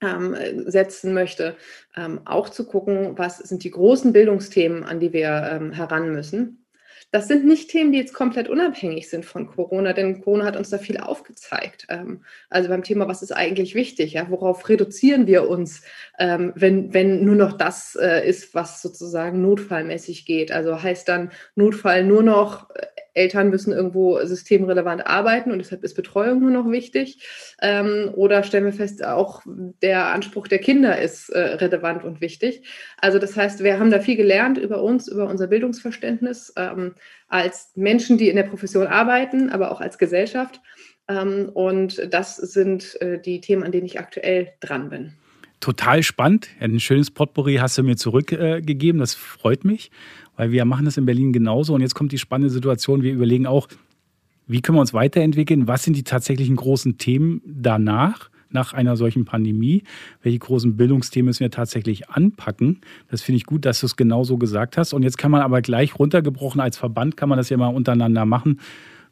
ähm, 0.00 0.36
setzen 0.66 1.14
möchte, 1.14 1.56
ähm, 1.96 2.20
auch 2.24 2.48
zu 2.48 2.66
gucken, 2.66 3.16
was 3.16 3.38
sind 3.38 3.62
die 3.62 3.70
großen 3.70 4.12
Bildungsthemen, 4.12 4.82
an 4.82 4.98
die 4.98 5.12
wir 5.12 5.48
ähm, 5.52 5.72
heran 5.72 6.12
müssen. 6.12 6.57
Das 7.10 7.26
sind 7.26 7.46
nicht 7.46 7.70
Themen, 7.70 7.90
die 7.90 7.98
jetzt 7.98 8.12
komplett 8.12 8.48
unabhängig 8.48 9.08
sind 9.08 9.24
von 9.24 9.46
Corona, 9.46 9.94
denn 9.94 10.20
Corona 10.20 10.44
hat 10.44 10.56
uns 10.56 10.68
da 10.68 10.76
viel 10.76 10.98
aufgezeigt. 10.98 11.86
Ähm, 11.88 12.22
also 12.50 12.68
beim 12.68 12.82
Thema, 12.82 13.08
was 13.08 13.22
ist 13.22 13.32
eigentlich 13.32 13.74
wichtig? 13.74 14.12
Ja? 14.12 14.28
Worauf 14.28 14.68
reduzieren 14.68 15.26
wir 15.26 15.48
uns, 15.48 15.82
ähm, 16.18 16.52
wenn, 16.54 16.92
wenn 16.92 17.24
nur 17.24 17.36
noch 17.36 17.54
das 17.54 17.96
äh, 18.00 18.28
ist, 18.28 18.54
was 18.54 18.82
sozusagen 18.82 19.40
notfallmäßig 19.40 20.26
geht? 20.26 20.52
Also 20.52 20.82
heißt 20.82 21.08
dann 21.08 21.32
Notfall 21.54 22.04
nur 22.04 22.22
noch 22.22 22.68
äh, 22.70 22.86
Eltern 23.18 23.50
müssen 23.50 23.72
irgendwo 23.72 24.18
systemrelevant 24.24 25.06
arbeiten 25.06 25.50
und 25.52 25.58
deshalb 25.58 25.84
ist 25.84 25.94
Betreuung 25.94 26.40
nur 26.40 26.50
noch 26.50 26.70
wichtig. 26.70 27.26
Ähm, 27.60 28.10
oder 28.14 28.42
stellen 28.42 28.64
wir 28.64 28.72
fest, 28.72 29.04
auch 29.04 29.42
der 29.82 30.06
Anspruch 30.06 30.48
der 30.48 30.58
Kinder 30.58 30.98
ist 31.00 31.28
äh, 31.30 31.38
relevant 31.38 32.04
und 32.04 32.20
wichtig. 32.20 32.62
Also 33.00 33.18
das 33.18 33.36
heißt, 33.36 33.62
wir 33.62 33.78
haben 33.78 33.90
da 33.90 34.00
viel 34.00 34.16
gelernt 34.16 34.56
über 34.56 34.82
uns, 34.82 35.08
über 35.08 35.28
unser 35.28 35.48
Bildungsverständnis 35.48 36.52
ähm, 36.56 36.94
als 37.28 37.72
Menschen, 37.74 38.16
die 38.16 38.28
in 38.28 38.36
der 38.36 38.44
Profession 38.44 38.86
arbeiten, 38.86 39.50
aber 39.50 39.72
auch 39.72 39.80
als 39.80 39.98
Gesellschaft. 39.98 40.60
Ähm, 41.08 41.50
und 41.52 42.12
das 42.12 42.36
sind 42.36 43.00
äh, 43.00 43.20
die 43.20 43.40
Themen, 43.40 43.64
an 43.64 43.72
denen 43.72 43.86
ich 43.86 43.98
aktuell 43.98 44.52
dran 44.60 44.88
bin. 44.88 45.14
Total 45.60 46.02
spannend. 46.02 46.48
Ein 46.60 46.78
schönes 46.80 47.10
Potpourri 47.10 47.56
hast 47.56 47.78
du 47.78 47.82
mir 47.82 47.96
zurückgegeben. 47.96 49.00
Das 49.00 49.14
freut 49.14 49.64
mich. 49.64 49.90
weil 50.36 50.52
wir 50.52 50.64
machen 50.64 50.84
das 50.84 50.96
in 50.96 51.04
Berlin 51.04 51.32
genauso. 51.32 51.74
Und 51.74 51.80
jetzt 51.80 51.94
kommt 51.94 52.12
die 52.12 52.18
spannende 52.18 52.50
Situation. 52.50 53.02
Wir 53.02 53.12
überlegen 53.12 53.46
auch, 53.46 53.68
wie 54.46 54.62
können 54.62 54.78
wir 54.78 54.80
uns 54.80 54.94
weiterentwickeln? 54.94 55.66
Was 55.66 55.82
sind 55.82 55.96
die 55.96 56.04
tatsächlichen 56.04 56.56
großen 56.56 56.96
Themen 56.98 57.42
danach? 57.44 58.30
nach 58.50 58.72
einer 58.72 58.96
solchen 58.96 59.24
Pandemie? 59.24 59.82
Welche 60.22 60.38
großen 60.38 60.76
Bildungsthemen 60.76 61.26
müssen 61.26 61.40
wir 61.40 61.50
tatsächlich 61.50 62.08
anpacken? 62.10 62.80
Das 63.10 63.22
finde 63.22 63.36
ich 63.36 63.46
gut, 63.46 63.64
dass 63.64 63.80
du 63.80 63.86
es 63.86 63.96
genauso 63.96 64.38
gesagt 64.38 64.76
hast. 64.76 64.92
Und 64.92 65.02
jetzt 65.02 65.18
kann 65.18 65.30
man 65.30 65.42
aber 65.42 65.62
gleich 65.62 65.98
runtergebrochen 65.98 66.60
als 66.60 66.78
Verband, 66.78 67.16
kann 67.16 67.28
man 67.28 67.38
das 67.38 67.48
ja 67.48 67.56
mal 67.56 67.68
untereinander 67.68 68.24
machen. 68.24 68.60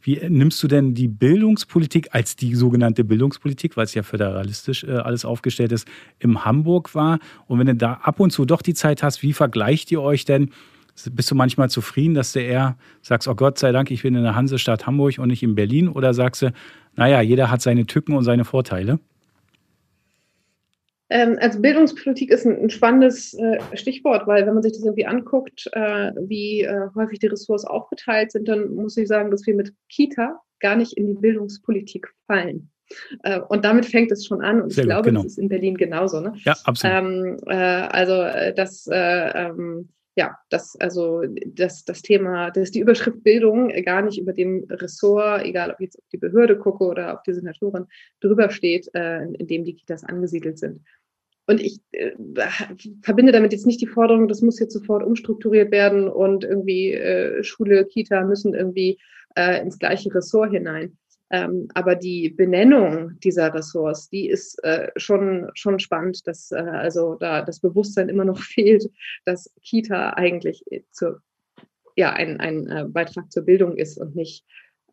Wie 0.06 0.20
nimmst 0.28 0.62
du 0.62 0.68
denn 0.68 0.94
die 0.94 1.08
Bildungspolitik 1.08 2.10
als 2.12 2.36
die 2.36 2.54
sogenannte 2.54 3.02
Bildungspolitik, 3.02 3.76
weil 3.76 3.86
es 3.86 3.94
ja 3.94 4.04
föderalistisch 4.04 4.84
äh, 4.84 4.92
alles 4.92 5.24
aufgestellt 5.24 5.72
ist, 5.72 5.88
im 6.20 6.44
Hamburg 6.44 6.94
war? 6.94 7.18
Und 7.48 7.58
wenn 7.58 7.66
du 7.66 7.74
da 7.74 7.94
ab 7.94 8.20
und 8.20 8.30
zu 8.30 8.44
doch 8.44 8.62
die 8.62 8.74
Zeit 8.74 9.02
hast, 9.02 9.24
wie 9.24 9.32
vergleicht 9.32 9.90
ihr 9.90 10.00
euch 10.00 10.24
denn? 10.24 10.50
Bist 11.10 11.28
du 11.32 11.34
manchmal 11.34 11.70
zufrieden, 11.70 12.14
dass 12.14 12.32
du 12.32 12.40
eher 12.40 12.76
sagst, 13.02 13.26
oh 13.26 13.34
Gott 13.34 13.58
sei 13.58 13.72
Dank, 13.72 13.90
ich 13.90 14.02
bin 14.02 14.14
in 14.14 14.22
der 14.22 14.36
Hansestadt 14.36 14.86
Hamburg 14.86 15.18
und 15.18 15.26
nicht 15.26 15.42
in 15.42 15.56
Berlin? 15.56 15.88
Oder 15.88 16.14
sagst 16.14 16.42
du, 16.42 16.52
naja, 16.94 17.20
jeder 17.20 17.50
hat 17.50 17.60
seine 17.60 17.84
Tücken 17.84 18.14
und 18.14 18.22
seine 18.22 18.44
Vorteile? 18.44 19.00
Ähm, 21.08 21.38
also 21.40 21.60
Bildungspolitik 21.60 22.30
ist 22.30 22.46
ein, 22.46 22.68
spannendes 22.70 23.34
äh, 23.34 23.58
Stichwort, 23.74 24.26
weil 24.26 24.46
wenn 24.46 24.54
man 24.54 24.62
sich 24.62 24.72
das 24.72 24.82
irgendwie 24.82 25.06
anguckt, 25.06 25.68
äh, 25.72 26.12
wie 26.18 26.62
äh, 26.62 26.88
häufig 26.94 27.20
die 27.20 27.28
Ressorts 27.28 27.64
aufgeteilt 27.64 28.32
sind, 28.32 28.48
dann 28.48 28.74
muss 28.74 28.96
ich 28.96 29.06
sagen, 29.06 29.30
dass 29.30 29.46
wir 29.46 29.54
mit 29.54 29.72
Kita 29.88 30.40
gar 30.60 30.76
nicht 30.76 30.94
in 30.94 31.06
die 31.06 31.20
Bildungspolitik 31.20 32.08
fallen. 32.26 32.70
Und 33.48 33.64
damit 33.64 33.84
fängt 33.84 34.12
es 34.12 34.24
schon 34.24 34.42
an. 34.42 34.62
Und 34.62 34.72
Sehr 34.72 34.84
ich 34.84 34.88
gut, 34.88 34.92
glaube, 34.92 35.08
genau. 35.08 35.22
das 35.24 35.32
ist 35.32 35.38
in 35.38 35.48
Berlin 35.48 35.76
genauso. 35.76 36.20
Ne? 36.20 36.34
Ja, 36.44 36.54
absolut. 36.64 36.96
Ähm, 36.96 37.36
äh, 37.48 37.54
also 37.56 38.22
das 38.54 38.88
ähm, 38.92 39.88
ja, 40.16 40.38
das, 40.48 40.76
also 40.80 41.22
das, 41.46 41.84
das 41.84 42.00
Thema, 42.00 42.50
dass 42.50 42.70
die 42.70 42.80
Überschrift 42.80 43.22
Bildung 43.22 43.68
gar 43.84 44.00
nicht 44.00 44.18
über 44.18 44.32
dem 44.32 44.66
Ressort, 44.70 45.44
egal 45.44 45.70
ob 45.70 45.78
ich 45.78 45.86
jetzt 45.86 45.98
auf 45.98 46.08
die 46.10 46.16
Behörde 46.16 46.58
gucke 46.58 46.84
oder 46.84 47.14
auf 47.14 47.22
die 47.22 47.34
Senatoren, 47.34 47.86
drüber 48.20 48.48
steht, 48.48 48.88
äh, 48.94 49.24
in 49.24 49.46
dem 49.46 49.64
die 49.64 49.74
Kitas 49.74 50.04
angesiedelt 50.04 50.58
sind. 50.58 50.80
Und 51.46 51.60
ich 51.60 51.80
äh, 51.92 52.12
verbinde 53.02 53.30
damit 53.30 53.52
jetzt 53.52 53.66
nicht 53.66 53.80
die 53.80 53.86
Forderung, 53.86 54.26
das 54.26 54.40
muss 54.40 54.58
jetzt 54.58 54.72
sofort 54.72 55.04
umstrukturiert 55.04 55.70
werden 55.70 56.08
und 56.08 56.44
irgendwie 56.44 56.92
äh, 56.92 57.44
Schule, 57.44 57.84
Kita 57.84 58.24
müssen 58.24 58.54
irgendwie 58.54 58.98
äh, 59.36 59.60
ins 59.60 59.78
gleiche 59.78 60.12
Ressort 60.12 60.50
hinein. 60.50 60.96
Ähm, 61.30 61.68
aber 61.74 61.96
die 61.96 62.30
Benennung 62.30 63.18
dieser 63.20 63.52
Ressorts, 63.52 64.08
die 64.08 64.28
ist 64.28 64.62
äh, 64.62 64.90
schon, 64.96 65.50
schon 65.54 65.80
spannend, 65.80 66.26
dass 66.26 66.52
äh, 66.52 66.56
also 66.56 67.16
da 67.16 67.42
das 67.42 67.60
Bewusstsein 67.60 68.08
immer 68.08 68.24
noch 68.24 68.38
fehlt, 68.42 68.88
dass 69.24 69.52
Kita 69.62 70.10
eigentlich 70.10 70.64
zur, 70.92 71.20
ja, 71.96 72.12
ein, 72.12 72.38
ein 72.38 72.68
äh, 72.68 72.84
Beitrag 72.88 73.32
zur 73.32 73.44
Bildung 73.44 73.76
ist 73.76 73.98
und 73.98 74.14
nicht, 74.14 74.44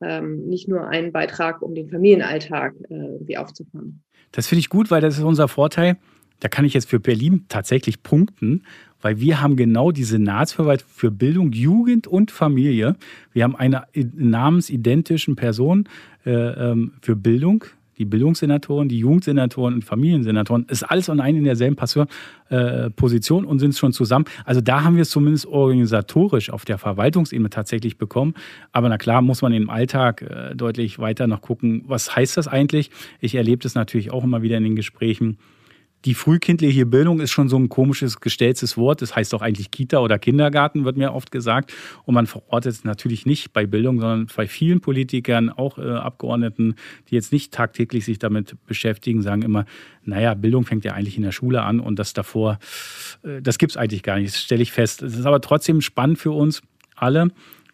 ähm, 0.01 0.45
nicht 0.47 0.67
nur 0.67 0.87
ein 0.87 1.11
Beitrag, 1.11 1.61
um 1.61 1.75
den 1.75 1.89
Familienalltag 1.89 2.73
äh, 2.89 3.37
aufzufangen. 3.37 4.03
Das 4.31 4.47
finde 4.47 4.61
ich 4.61 4.69
gut, 4.69 4.89
weil 4.89 5.01
das 5.01 5.17
ist 5.17 5.23
unser 5.23 5.47
Vorteil. 5.47 5.97
Da 6.43 6.49
kann 6.49 6.65
ich 6.65 6.73
jetzt 6.73 6.89
für 6.89 6.99
Berlin 6.99 7.45
tatsächlich 7.47 8.03
punkten, 8.03 8.63
weil 9.01 9.21
wir 9.21 9.39
haben 9.39 9.55
genau 9.55 9.93
die 9.93 10.03
Senatsverwaltung 10.03 10.89
für 10.93 11.09
Bildung, 11.09 11.53
Jugend 11.53 12.05
und 12.05 12.31
Familie. 12.31 12.97
Wir 13.31 13.45
haben 13.45 13.55
eine 13.55 13.85
namensidentischen 13.93 15.37
Person 15.37 15.87
äh, 16.25 16.31
ähm, 16.31 16.95
für 17.01 17.15
Bildung, 17.15 17.63
die 17.97 18.03
Bildungssenatoren, 18.03 18.89
die 18.89 18.99
Jugendsenatoren 18.99 19.75
und 19.75 19.85
Familiensenatoren, 19.85 20.65
ist 20.67 20.83
alles 20.83 21.07
und 21.07 21.21
ein 21.21 21.37
in 21.37 21.45
derselben 21.45 21.77
Passeur, 21.77 22.07
äh, 22.49 22.89
Position 22.89 23.45
und 23.45 23.59
sind 23.59 23.77
schon 23.77 23.93
zusammen. 23.93 24.25
Also 24.43 24.59
da 24.59 24.83
haben 24.83 24.95
wir 24.95 25.03
es 25.03 25.11
zumindest 25.11 25.45
organisatorisch 25.45 26.49
auf 26.49 26.65
der 26.65 26.77
Verwaltungsebene 26.77 27.51
tatsächlich 27.51 27.97
bekommen. 27.97 28.33
Aber 28.73 28.89
na 28.89 28.97
klar, 28.97 29.21
muss 29.21 29.41
man 29.41 29.53
im 29.53 29.69
Alltag 29.69 30.23
äh, 30.23 30.55
deutlich 30.57 30.99
weiter 30.99 31.25
noch 31.25 31.39
gucken, 31.39 31.85
was 31.87 32.13
heißt 32.13 32.35
das 32.35 32.49
eigentlich? 32.49 32.91
Ich 33.21 33.35
erlebe 33.35 33.63
das 33.63 33.75
natürlich 33.75 34.11
auch 34.11 34.25
immer 34.25 34.41
wieder 34.41 34.57
in 34.57 34.65
den 34.65 34.75
Gesprächen 34.75 35.37
die 36.05 36.13
frühkindliche 36.13 36.85
Bildung 36.85 37.21
ist 37.21 37.31
schon 37.31 37.47
so 37.47 37.57
ein 37.57 37.69
komisches, 37.69 38.19
gestelltes 38.19 38.77
Wort. 38.77 39.01
Das 39.01 39.15
heißt 39.15 39.31
doch 39.31 39.41
eigentlich 39.41 39.71
Kita 39.71 39.99
oder 39.99 40.19
Kindergarten, 40.19 40.83
wird 40.83 40.97
mir 40.97 41.13
oft 41.13 41.31
gesagt. 41.31 41.73
Und 42.03 42.13
man 42.13 42.27
verortet 42.27 42.73
es 42.73 42.83
natürlich 42.83 43.25
nicht 43.25 43.53
bei 43.53 43.65
Bildung, 43.65 43.99
sondern 43.99 44.27
bei 44.35 44.47
vielen 44.47 44.81
Politikern, 44.81 45.49
auch 45.49 45.77
äh, 45.77 45.81
Abgeordneten, 45.81 46.75
die 47.09 47.15
jetzt 47.15 47.31
nicht 47.31 47.53
tagtäglich 47.53 48.03
sich 48.03 48.19
damit 48.19 48.55
beschäftigen, 48.65 49.21
sagen 49.21 49.43
immer, 49.43 49.65
naja, 50.03 50.33
Bildung 50.33 50.65
fängt 50.65 50.83
ja 50.83 50.93
eigentlich 50.93 51.15
in 51.15 51.23
der 51.23 51.31
Schule 51.31 51.61
an 51.61 51.79
und 51.79 51.99
das 51.99 52.13
davor, 52.13 52.59
äh, 53.23 53.41
das 53.41 53.57
gibt 53.57 53.71
es 53.71 53.77
eigentlich 53.77 54.03
gar 54.03 54.17
nicht. 54.17 54.33
Das 54.33 54.41
stelle 54.41 54.61
ich 54.61 54.71
fest. 54.71 55.01
Es 55.03 55.17
ist 55.17 55.25
aber 55.25 55.39
trotzdem 55.39 55.79
spannend 55.79 56.17
für 56.19 56.31
uns 56.31 56.61
alle. 56.95 57.29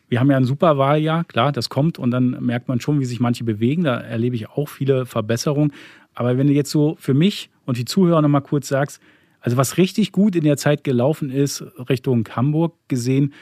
Wir 0.08 0.20
haben 0.20 0.32
ja 0.32 0.38
ein 0.38 0.46
super 0.46 0.78
Wahljahr, 0.80 1.24
klar, 1.24 1.52
das 1.52 1.70
kommt 1.70 2.00
und 2.00 2.10
dann 2.10 2.32
merkt 2.44 2.68
man 2.68 2.82
schon, 2.82 3.00
wie 3.00 3.06
sich 3.06 3.20
manche 3.20 3.44
bewegen. 3.44 3.84
Da 3.84 4.00
erlebe 4.00 4.36
ich 4.36 4.50
auch 4.50 4.68
viele 4.68 5.06
Verbesserungen. 5.06 5.72
Aber 6.20 6.38
wenn 6.38 6.48
du 6.48 6.54
jetzt 6.54 6.70
so 6.70 6.98
für 7.00 7.14
mich 7.14 7.50
und 7.66 7.78
die 7.78 7.86
Zuhörer 7.86 8.22
noch 8.22 8.28
mal 8.28 8.42
kurz 8.42 8.68
sagst, 8.68 9.02
also 9.40 9.56
was 9.56 9.78
richtig 9.78 10.12
gut 10.12 10.36
in 10.36 10.44
der 10.44 10.58
Zeit 10.58 10.84
gelaufen 10.84 11.30
ist, 11.30 11.64
Richtung 11.88 12.28
Hamburg 12.36 12.74
gesehen, 12.90 13.34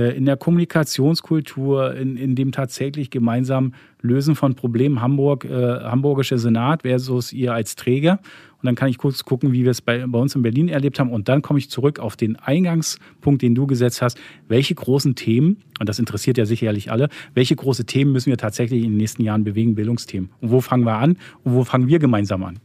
in 0.00 0.26
der 0.26 0.36
Kommunikationskultur, 0.36 1.94
in, 1.94 2.16
in 2.16 2.34
dem 2.34 2.52
tatsächlich 2.52 3.10
gemeinsamen 3.10 3.74
Lösen 4.02 4.34
von 4.34 4.54
Problemen 4.54 5.00
Hamburg, 5.00 5.44
äh, 5.44 5.50
Hamburgische 5.50 6.38
Senat 6.38 6.82
versus 6.82 7.32
ihr 7.32 7.54
als 7.54 7.76
Träger. 7.76 8.20
Und 8.58 8.66
dann 8.66 8.74
kann 8.74 8.88
ich 8.88 8.98
kurz 8.98 9.24
gucken, 9.24 9.52
wie 9.52 9.64
wir 9.64 9.70
es 9.70 9.80
bei, 9.80 10.06
bei 10.06 10.18
uns 10.18 10.34
in 10.34 10.42
Berlin 10.42 10.68
erlebt 10.68 10.98
haben. 10.98 11.10
Und 11.10 11.28
dann 11.28 11.42
komme 11.42 11.58
ich 11.58 11.70
zurück 11.70 11.98
auf 11.98 12.16
den 12.16 12.36
Eingangspunkt, 12.36 13.42
den 13.42 13.54
du 13.54 13.66
gesetzt 13.66 14.02
hast. 14.02 14.18
Welche 14.48 14.74
großen 14.74 15.14
Themen, 15.14 15.62
und 15.78 15.88
das 15.88 15.98
interessiert 15.98 16.38
ja 16.38 16.46
sicherlich 16.46 16.90
alle, 16.90 17.08
welche 17.34 17.56
große 17.56 17.86
Themen 17.86 18.12
müssen 18.12 18.30
wir 18.30 18.38
tatsächlich 18.38 18.82
in 18.82 18.90
den 18.90 18.96
nächsten 18.96 19.22
Jahren 19.22 19.44
bewegen, 19.44 19.74
Bildungsthemen? 19.74 20.30
Und 20.40 20.50
wo 20.50 20.60
fangen 20.60 20.84
wir 20.84 20.96
an 20.96 21.18
und 21.44 21.54
wo 21.54 21.64
fangen 21.64 21.88
wir 21.88 21.98
gemeinsam 21.98 22.44
an? 22.44 22.58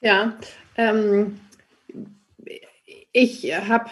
Ja, 0.00 0.38
ähm, 0.76 1.34
ich 3.12 3.52
habe 3.68 3.90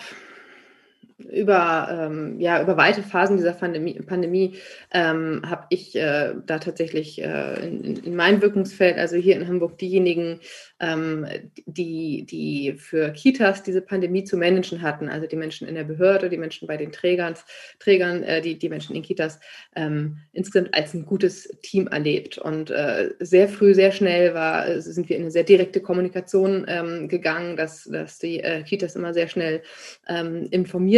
über, 1.19 1.89
ähm, 1.91 2.39
ja, 2.41 2.63
über 2.63 2.77
weite 2.77 3.03
Phasen 3.03 3.39
dieser 3.39 3.53
Pandemie, 3.53 3.95
Pandemie 4.01 4.57
ähm, 4.93 5.43
habe 5.47 5.65
ich 5.71 5.97
äh, 5.97 6.35
da 6.45 6.59
tatsächlich 6.59 7.23
äh, 7.23 7.67
in, 7.67 7.97
in 7.97 8.17
meinem 8.17 8.43
Wirkungsfeld, 8.43 8.99
also 8.99 9.17
hier 9.17 9.37
in 9.37 9.49
Hamburg, 9.49 9.79
diejenigen 9.79 10.41
ähm, 10.79 11.27
die, 11.65 12.27
die 12.27 12.75
für 12.77 13.13
Kitas 13.13 13.63
diese 13.63 13.81
Pandemie 13.81 14.25
zu 14.25 14.37
managen 14.37 14.83
hatten, 14.83 15.09
also 15.09 15.27
die 15.27 15.37
Menschen 15.37 15.67
in 15.67 15.75
der 15.75 15.85
Behörde, 15.85 16.29
die 16.29 16.37
Menschen 16.37 16.69
bei 16.69 16.77
den 16.77 16.93
Trägern, 16.93 17.35
Trägern 17.79 18.23
äh, 18.23 18.43
die, 18.43 18.59
die 18.59 18.69
Menschen 18.69 18.95
in 18.95 19.03
Kitas, 19.03 19.41
ähm, 19.75 20.19
insgesamt 20.33 20.75
als 20.75 20.93
ein 20.93 21.07
gutes 21.07 21.49
Team 21.63 21.87
erlebt. 21.87 22.37
Und 22.37 22.71
äh, 22.71 23.15
sehr 23.21 23.49
früh, 23.49 23.75
sehr 23.75 23.93
schnell 23.93 24.35
war, 24.35 24.83
sind 24.83 25.09
wir 25.09 25.17
in 25.17 25.23
eine 25.23 25.31
sehr 25.31 25.45
direkte 25.45 25.81
Kommunikation 25.81 26.67
ähm, 26.69 27.09
gegangen, 27.09 27.57
dass, 27.57 27.85
dass 27.85 28.19
die 28.19 28.41
äh, 28.41 28.63
Kitas 28.65 28.97
immer 28.97 29.15
sehr 29.15 29.29
schnell 29.29 29.63
ähm, 30.09 30.47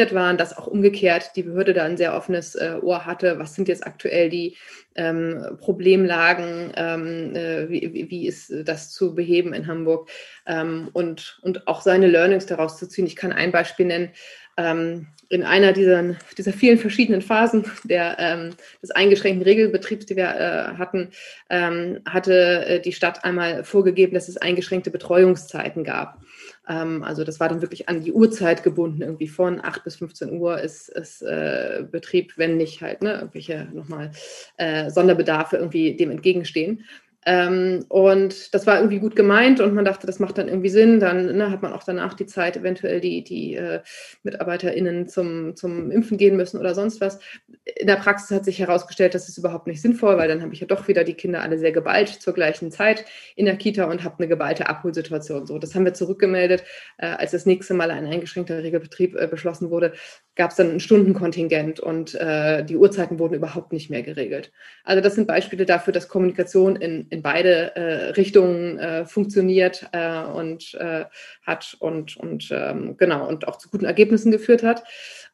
informiert 0.08 0.14
waren, 0.14 0.36
dass 0.36 0.56
auch 0.56 0.66
umgekehrt 0.66 1.32
die 1.36 1.42
Behörde 1.42 1.74
da 1.74 1.84
ein 1.84 1.96
sehr 1.96 2.14
offenes 2.14 2.54
äh, 2.54 2.76
Ohr 2.82 3.06
hatte. 3.06 3.38
Was 3.38 3.54
sind 3.54 3.68
jetzt 3.68 3.86
aktuell 3.86 4.30
die 4.30 4.56
ähm, 4.94 5.56
Problemlagen, 5.60 6.72
ähm, 6.76 7.34
äh, 7.34 7.68
wie, 7.68 8.06
wie, 8.10 8.26
ist 8.26 8.52
das 8.64 8.90
zu 8.90 9.14
beheben 9.14 9.54
in 9.54 9.66
Hamburg 9.66 10.10
ähm, 10.46 10.88
und, 10.92 11.38
und 11.42 11.66
auch 11.66 11.82
seine 11.82 12.08
Learnings 12.08 12.46
daraus 12.46 12.78
zu 12.78 12.88
ziehen. 12.88 13.06
Ich 13.06 13.16
kann 13.16 13.32
ein 13.32 13.52
Beispiel 13.52 13.86
nennen. 13.86 14.10
Ähm, 14.56 15.06
in 15.30 15.44
einer 15.44 15.72
dieser, 15.72 16.16
dieser 16.36 16.52
vielen 16.52 16.78
verschiedenen 16.78 17.20
Phasen 17.20 17.64
der, 17.84 18.16
ähm, 18.18 18.54
des 18.82 18.90
eingeschränkten 18.90 19.44
Regelbetriebs, 19.44 20.06
die 20.06 20.16
wir 20.16 20.24
äh, 20.24 20.78
hatten, 20.78 21.10
ähm, 21.50 22.00
hatte 22.08 22.64
äh, 22.66 22.80
die 22.80 22.92
Stadt 22.92 23.24
einmal 23.24 23.62
vorgegeben, 23.62 24.14
dass 24.14 24.28
es 24.28 24.38
eingeschränkte 24.38 24.90
Betreuungszeiten 24.90 25.84
gab. 25.84 26.18
Ähm, 26.68 27.02
also 27.02 27.24
das 27.24 27.40
war 27.40 27.48
dann 27.48 27.62
wirklich 27.62 27.88
an 27.88 28.02
die 28.02 28.12
Uhrzeit 28.12 28.62
gebunden, 28.62 29.02
irgendwie 29.02 29.28
von 29.28 29.60
8 29.60 29.84
bis 29.84 29.96
15 29.96 30.38
Uhr 30.38 30.60
ist, 30.60 30.88
ist 30.90 31.22
äh, 31.22 31.84
Betrieb, 31.90 32.34
wenn 32.36 32.56
nicht 32.56 32.82
halt 32.82 33.02
ne, 33.02 33.14
irgendwelche 33.14 33.68
nochmal 33.72 34.10
äh, 34.58 34.90
Sonderbedarfe 34.90 35.56
irgendwie 35.56 35.96
dem 35.96 36.10
entgegenstehen. 36.10 36.84
Ähm, 37.26 37.84
und 37.88 38.54
das 38.54 38.66
war 38.66 38.76
irgendwie 38.78 39.00
gut 39.00 39.16
gemeint 39.16 39.60
und 39.60 39.74
man 39.74 39.84
dachte, 39.84 40.06
das 40.06 40.18
macht 40.18 40.38
dann 40.38 40.48
irgendwie 40.48 40.68
Sinn. 40.68 41.00
Dann 41.00 41.36
ne, 41.36 41.50
hat 41.50 41.62
man 41.62 41.72
auch 41.72 41.82
danach 41.82 42.14
die 42.14 42.26
Zeit, 42.26 42.56
eventuell 42.56 43.00
die, 43.00 43.24
die 43.24 43.54
äh, 43.54 43.80
MitarbeiterInnen 44.22 45.08
zum, 45.08 45.56
zum 45.56 45.90
Impfen 45.90 46.16
gehen 46.16 46.36
müssen 46.36 46.58
oder 46.58 46.74
sonst 46.74 47.00
was. 47.00 47.18
In 47.64 47.86
der 47.86 47.96
Praxis 47.96 48.34
hat 48.34 48.44
sich 48.44 48.58
herausgestellt, 48.60 49.14
das 49.14 49.28
ist 49.28 49.36
überhaupt 49.36 49.66
nicht 49.66 49.82
sinnvoll, 49.82 50.16
weil 50.16 50.28
dann 50.28 50.42
habe 50.42 50.54
ich 50.54 50.60
ja 50.60 50.66
doch 50.66 50.88
wieder 50.88 51.04
die 51.04 51.14
Kinder 51.14 51.42
alle 51.42 51.58
sehr 51.58 51.72
geballt 51.72 52.08
zur 52.08 52.34
gleichen 52.34 52.70
Zeit 52.70 53.04
in 53.36 53.46
der 53.46 53.56
Kita 53.56 53.84
und 53.84 54.04
habe 54.04 54.18
eine 54.18 54.28
geballte 54.28 54.68
Abholsituation. 54.68 55.46
So, 55.46 55.58
das 55.58 55.74
haben 55.74 55.84
wir 55.84 55.94
zurückgemeldet, 55.94 56.64
äh, 56.98 57.06
als 57.06 57.32
das 57.32 57.46
nächste 57.46 57.74
Mal 57.74 57.90
ein 57.90 58.06
eingeschränkter 58.06 58.62
Regelbetrieb 58.62 59.16
äh, 59.16 59.26
beschlossen 59.26 59.70
wurde 59.70 59.92
gab 60.38 60.52
es 60.52 60.56
dann 60.56 60.70
ein 60.70 60.80
Stundenkontingent 60.80 61.80
und 61.80 62.14
äh, 62.14 62.64
die 62.64 62.76
Uhrzeiten 62.76 63.18
wurden 63.18 63.34
überhaupt 63.34 63.72
nicht 63.72 63.90
mehr 63.90 64.02
geregelt. 64.02 64.52
Also 64.84 65.02
das 65.02 65.16
sind 65.16 65.26
Beispiele 65.26 65.66
dafür, 65.66 65.92
dass 65.92 66.08
Kommunikation 66.08 66.76
in, 66.76 67.08
in 67.10 67.22
beide 67.22 67.74
äh, 67.74 68.10
Richtungen 68.10 68.78
äh, 68.78 69.04
funktioniert 69.04 69.88
äh, 69.92 70.22
und 70.22 70.74
äh, 70.74 71.06
hat 71.42 71.76
und, 71.80 72.16
und 72.16 72.48
ähm, 72.52 72.96
genau 72.96 73.28
und 73.28 73.48
auch 73.48 73.58
zu 73.58 73.68
guten 73.68 73.84
Ergebnissen 73.84 74.30
geführt 74.30 74.62
hat. 74.62 74.84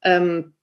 Ähm, 0.03 0.55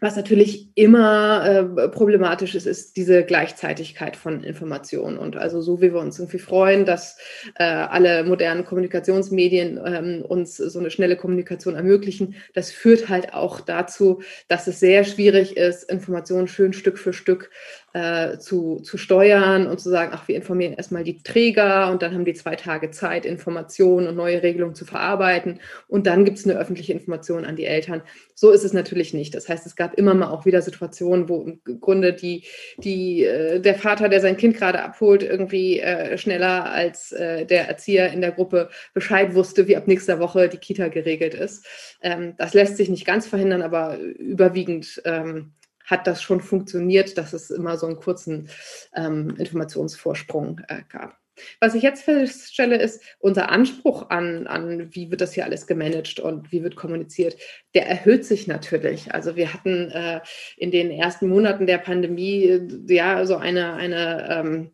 was 0.00 0.16
natürlich 0.16 0.68
immer 0.74 1.44
äh, 1.46 1.88
problematisch 1.88 2.54
ist, 2.54 2.66
ist 2.66 2.96
diese 2.96 3.24
Gleichzeitigkeit 3.24 4.16
von 4.16 4.42
Informationen. 4.42 5.18
Und 5.18 5.36
also 5.36 5.60
so 5.60 5.80
wie 5.80 5.92
wir 5.92 6.00
uns 6.00 6.18
irgendwie 6.18 6.38
freuen, 6.38 6.86
dass 6.86 7.18
äh, 7.56 7.64
alle 7.64 8.24
modernen 8.24 8.64
Kommunikationsmedien 8.64 9.78
ähm, 9.84 10.24
uns 10.26 10.56
so 10.56 10.78
eine 10.78 10.90
schnelle 10.90 11.16
Kommunikation 11.16 11.74
ermöglichen, 11.74 12.34
das 12.54 12.70
führt 12.70 13.08
halt 13.08 13.34
auch 13.34 13.60
dazu, 13.60 14.22
dass 14.48 14.66
es 14.66 14.80
sehr 14.80 15.04
schwierig 15.04 15.56
ist, 15.56 15.90
Informationen 15.90 16.48
schön 16.48 16.72
Stück 16.72 16.98
für 16.98 17.12
Stück 17.12 17.50
äh, 17.92 18.38
zu, 18.38 18.80
zu 18.80 18.98
steuern 18.98 19.66
und 19.66 19.80
zu 19.80 19.90
sagen, 19.90 20.12
ach, 20.14 20.28
wir 20.28 20.36
informieren 20.36 20.74
erstmal 20.74 21.04
die 21.04 21.22
Träger 21.22 21.90
und 21.90 22.02
dann 22.02 22.14
haben 22.14 22.24
die 22.24 22.34
zwei 22.34 22.54
Tage 22.54 22.90
Zeit, 22.90 23.26
Informationen 23.26 24.06
und 24.06 24.16
neue 24.16 24.42
Regelungen 24.42 24.74
zu 24.74 24.84
verarbeiten 24.84 25.60
und 25.88 26.06
dann 26.06 26.24
gibt 26.24 26.38
es 26.38 26.44
eine 26.44 26.58
öffentliche 26.58 26.92
Information 26.92 27.44
an 27.44 27.56
die 27.56 27.64
Eltern. 27.64 28.02
So 28.34 28.50
ist 28.52 28.64
es 28.64 28.72
natürlich 28.72 29.12
nicht. 29.12 29.34
Das 29.34 29.48
heißt, 29.48 29.66
es 29.66 29.76
gab 29.76 29.94
immer 29.94 30.14
mal 30.14 30.30
auch 30.30 30.46
wieder 30.46 30.62
Situationen, 30.62 31.28
wo 31.28 31.42
im 31.42 31.60
Grunde 31.80 32.12
die, 32.12 32.44
die, 32.78 33.24
äh, 33.24 33.60
der 33.60 33.74
Vater, 33.74 34.08
der 34.08 34.20
sein 34.20 34.36
Kind 34.36 34.56
gerade 34.56 34.82
abholt, 34.82 35.22
irgendwie 35.22 35.80
äh, 35.80 36.16
schneller 36.16 36.70
als 36.70 37.12
äh, 37.12 37.44
der 37.44 37.68
Erzieher 37.68 38.12
in 38.12 38.20
der 38.20 38.32
Gruppe 38.32 38.70
Bescheid 38.94 39.34
wusste, 39.34 39.68
wie 39.68 39.76
ab 39.76 39.88
nächster 39.88 40.20
Woche 40.20 40.48
die 40.48 40.58
Kita 40.58 40.88
geregelt 40.88 41.34
ist. 41.34 41.66
Ähm, 42.02 42.34
das 42.38 42.54
lässt 42.54 42.76
sich 42.76 42.88
nicht 42.88 43.04
ganz 43.04 43.26
verhindern, 43.26 43.62
aber 43.62 43.98
überwiegend 43.98 45.02
ähm, 45.04 45.52
hat 45.90 46.06
das 46.06 46.22
schon 46.22 46.40
funktioniert, 46.40 47.18
dass 47.18 47.32
es 47.32 47.50
immer 47.50 47.76
so 47.76 47.86
einen 47.86 47.96
kurzen 47.96 48.48
ähm, 48.94 49.34
Informationsvorsprung 49.38 50.60
äh, 50.68 50.82
gab. 50.88 51.18
Was 51.60 51.74
ich 51.74 51.82
jetzt 51.82 52.02
feststelle, 52.02 52.76
ist, 52.76 53.02
unser 53.18 53.50
Anspruch 53.50 54.10
an, 54.10 54.46
an, 54.46 54.94
wie 54.94 55.10
wird 55.10 55.20
das 55.20 55.32
hier 55.32 55.44
alles 55.44 55.66
gemanagt 55.66 56.20
und 56.20 56.52
wie 56.52 56.62
wird 56.62 56.76
kommuniziert, 56.76 57.36
der 57.74 57.86
erhöht 57.86 58.24
sich 58.24 58.46
natürlich. 58.46 59.14
Also 59.14 59.36
wir 59.36 59.52
hatten 59.52 59.90
äh, 59.90 60.20
in 60.56 60.70
den 60.70 60.90
ersten 60.90 61.28
Monaten 61.28 61.66
der 61.66 61.78
Pandemie 61.78 62.44
äh, 62.44 62.68
ja 62.88 63.24
so 63.26 63.36
eine, 63.36 63.74
eine 63.74 64.28
ähm, 64.30 64.70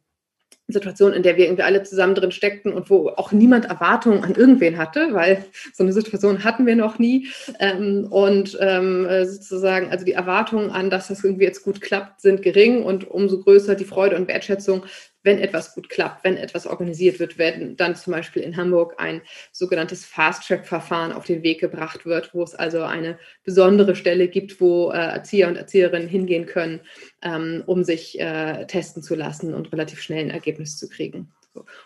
Situation, 0.68 1.12
in 1.12 1.22
der 1.22 1.36
wir 1.36 1.44
irgendwie 1.44 1.62
alle 1.62 1.82
zusammen 1.84 2.14
drin 2.14 2.32
steckten 2.32 2.72
und 2.72 2.90
wo 2.90 3.10
auch 3.10 3.30
niemand 3.30 3.66
Erwartungen 3.66 4.24
an 4.24 4.34
irgendwen 4.34 4.76
hatte, 4.78 5.12
weil 5.12 5.44
so 5.72 5.84
eine 5.84 5.92
Situation 5.92 6.42
hatten 6.42 6.66
wir 6.66 6.74
noch 6.74 6.98
nie. 6.98 7.28
Ähm, 7.60 8.06
und 8.10 8.58
ähm, 8.60 9.06
sozusagen, 9.24 9.90
also 9.90 10.04
die 10.04 10.12
Erwartungen 10.12 10.70
an, 10.70 10.90
dass 10.90 11.08
das 11.08 11.22
irgendwie 11.22 11.44
jetzt 11.44 11.62
gut 11.62 11.80
klappt, 11.80 12.20
sind 12.20 12.42
gering 12.42 12.82
und 12.82 13.08
umso 13.08 13.40
größer 13.40 13.76
die 13.76 13.84
Freude 13.84 14.16
und 14.16 14.28
Wertschätzung, 14.28 14.84
wenn 15.26 15.38
etwas 15.38 15.74
gut 15.74 15.90
klappt, 15.90 16.24
wenn 16.24 16.36
etwas 16.36 16.66
organisiert 16.66 17.18
wird, 17.18 17.36
wenn 17.36 17.76
dann 17.76 17.96
zum 17.96 18.12
Beispiel 18.12 18.42
in 18.42 18.56
Hamburg 18.56 18.94
ein 18.98 19.20
sogenanntes 19.52 20.06
Fast-Track-Verfahren 20.06 21.12
auf 21.12 21.26
den 21.26 21.42
Weg 21.42 21.60
gebracht 21.60 22.06
wird, 22.06 22.32
wo 22.32 22.42
es 22.44 22.54
also 22.54 22.82
eine 22.82 23.18
besondere 23.44 23.96
Stelle 23.96 24.28
gibt, 24.28 24.60
wo 24.60 24.92
äh, 24.92 24.96
Erzieher 24.96 25.48
und 25.48 25.56
Erzieherinnen 25.56 26.08
hingehen 26.08 26.46
können, 26.46 26.80
ähm, 27.22 27.64
um 27.66 27.82
sich 27.82 28.18
äh, 28.20 28.66
testen 28.66 29.02
zu 29.02 29.16
lassen 29.16 29.52
und 29.52 29.72
relativ 29.72 30.00
schnell 30.00 30.20
ein 30.20 30.30
Ergebnis 30.30 30.78
zu 30.78 30.88
kriegen. 30.88 31.32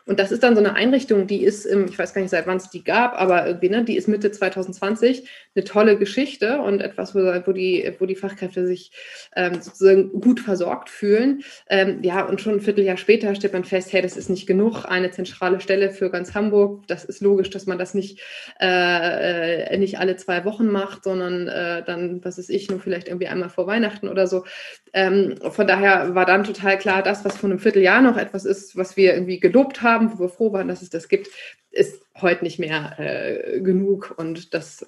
Und 0.06 0.18
das 0.18 0.32
ist 0.32 0.42
dann 0.42 0.54
so 0.54 0.60
eine 0.60 0.74
Einrichtung, 0.74 1.26
die 1.26 1.42
ist, 1.44 1.66
ich 1.66 1.98
weiß 1.98 2.14
gar 2.14 2.22
nicht, 2.22 2.30
seit 2.30 2.46
wann 2.46 2.56
es 2.56 2.70
die 2.70 2.84
gab, 2.84 3.14
aber 3.20 3.46
irgendwie, 3.46 3.68
ne, 3.68 3.84
die 3.84 3.96
ist 3.96 4.08
Mitte 4.08 4.30
2020 4.30 5.28
eine 5.54 5.64
tolle 5.64 5.96
Geschichte 5.98 6.58
und 6.60 6.80
etwas, 6.80 7.14
wo, 7.14 7.20
wo 7.20 7.52
die, 7.52 7.92
wo 7.98 8.06
die 8.06 8.16
Fachkräfte 8.16 8.66
sich 8.66 8.92
ähm, 9.36 9.60
sozusagen 9.60 10.20
gut 10.20 10.40
versorgt 10.40 10.90
fühlen. 10.90 11.42
Ähm, 11.68 12.02
ja, 12.02 12.24
und 12.24 12.40
schon 12.40 12.54
ein 12.54 12.60
Vierteljahr 12.60 12.96
später 12.96 13.34
stellt 13.34 13.52
man 13.52 13.64
fest, 13.64 13.92
hey, 13.92 14.02
das 14.02 14.16
ist 14.16 14.30
nicht 14.30 14.46
genug, 14.46 14.84
eine 14.84 15.10
zentrale 15.10 15.60
Stelle 15.60 15.90
für 15.90 16.10
ganz 16.10 16.34
Hamburg. 16.34 16.86
Das 16.86 17.04
ist 17.04 17.20
logisch, 17.20 17.50
dass 17.50 17.66
man 17.66 17.78
das 17.78 17.94
nicht, 17.94 18.20
äh, 18.60 19.76
nicht 19.78 19.98
alle 19.98 20.16
zwei 20.16 20.44
Wochen 20.44 20.68
macht, 20.68 21.04
sondern 21.04 21.48
äh, 21.48 21.82
dann, 21.84 22.24
was 22.24 22.38
ist 22.38 22.50
ich, 22.50 22.70
nur 22.70 22.80
vielleicht 22.80 23.08
irgendwie 23.08 23.28
einmal 23.28 23.50
vor 23.50 23.66
Weihnachten 23.66 24.08
oder 24.08 24.26
so. 24.26 24.44
Ähm, 24.92 25.36
von 25.50 25.66
daher 25.66 26.14
war 26.14 26.26
dann 26.26 26.44
total 26.44 26.78
klar, 26.78 27.02
das, 27.02 27.24
was 27.24 27.36
vor 27.36 27.48
einem 27.48 27.58
Vierteljahr 27.58 28.02
noch 28.02 28.16
etwas 28.16 28.44
ist, 28.44 28.76
was 28.76 28.96
wir 28.96 29.14
irgendwie 29.14 29.40
gelobt 29.40 29.59
haben, 29.82 30.12
wo 30.12 30.24
wir 30.24 30.28
froh 30.28 30.52
waren, 30.52 30.68
dass 30.68 30.82
es 30.82 30.90
das 30.90 31.08
gibt, 31.08 31.28
ist 31.70 32.02
heute 32.20 32.44
nicht 32.44 32.58
mehr 32.58 32.94
äh, 32.98 33.60
genug. 33.60 34.14
Und 34.16 34.54
das 34.54 34.84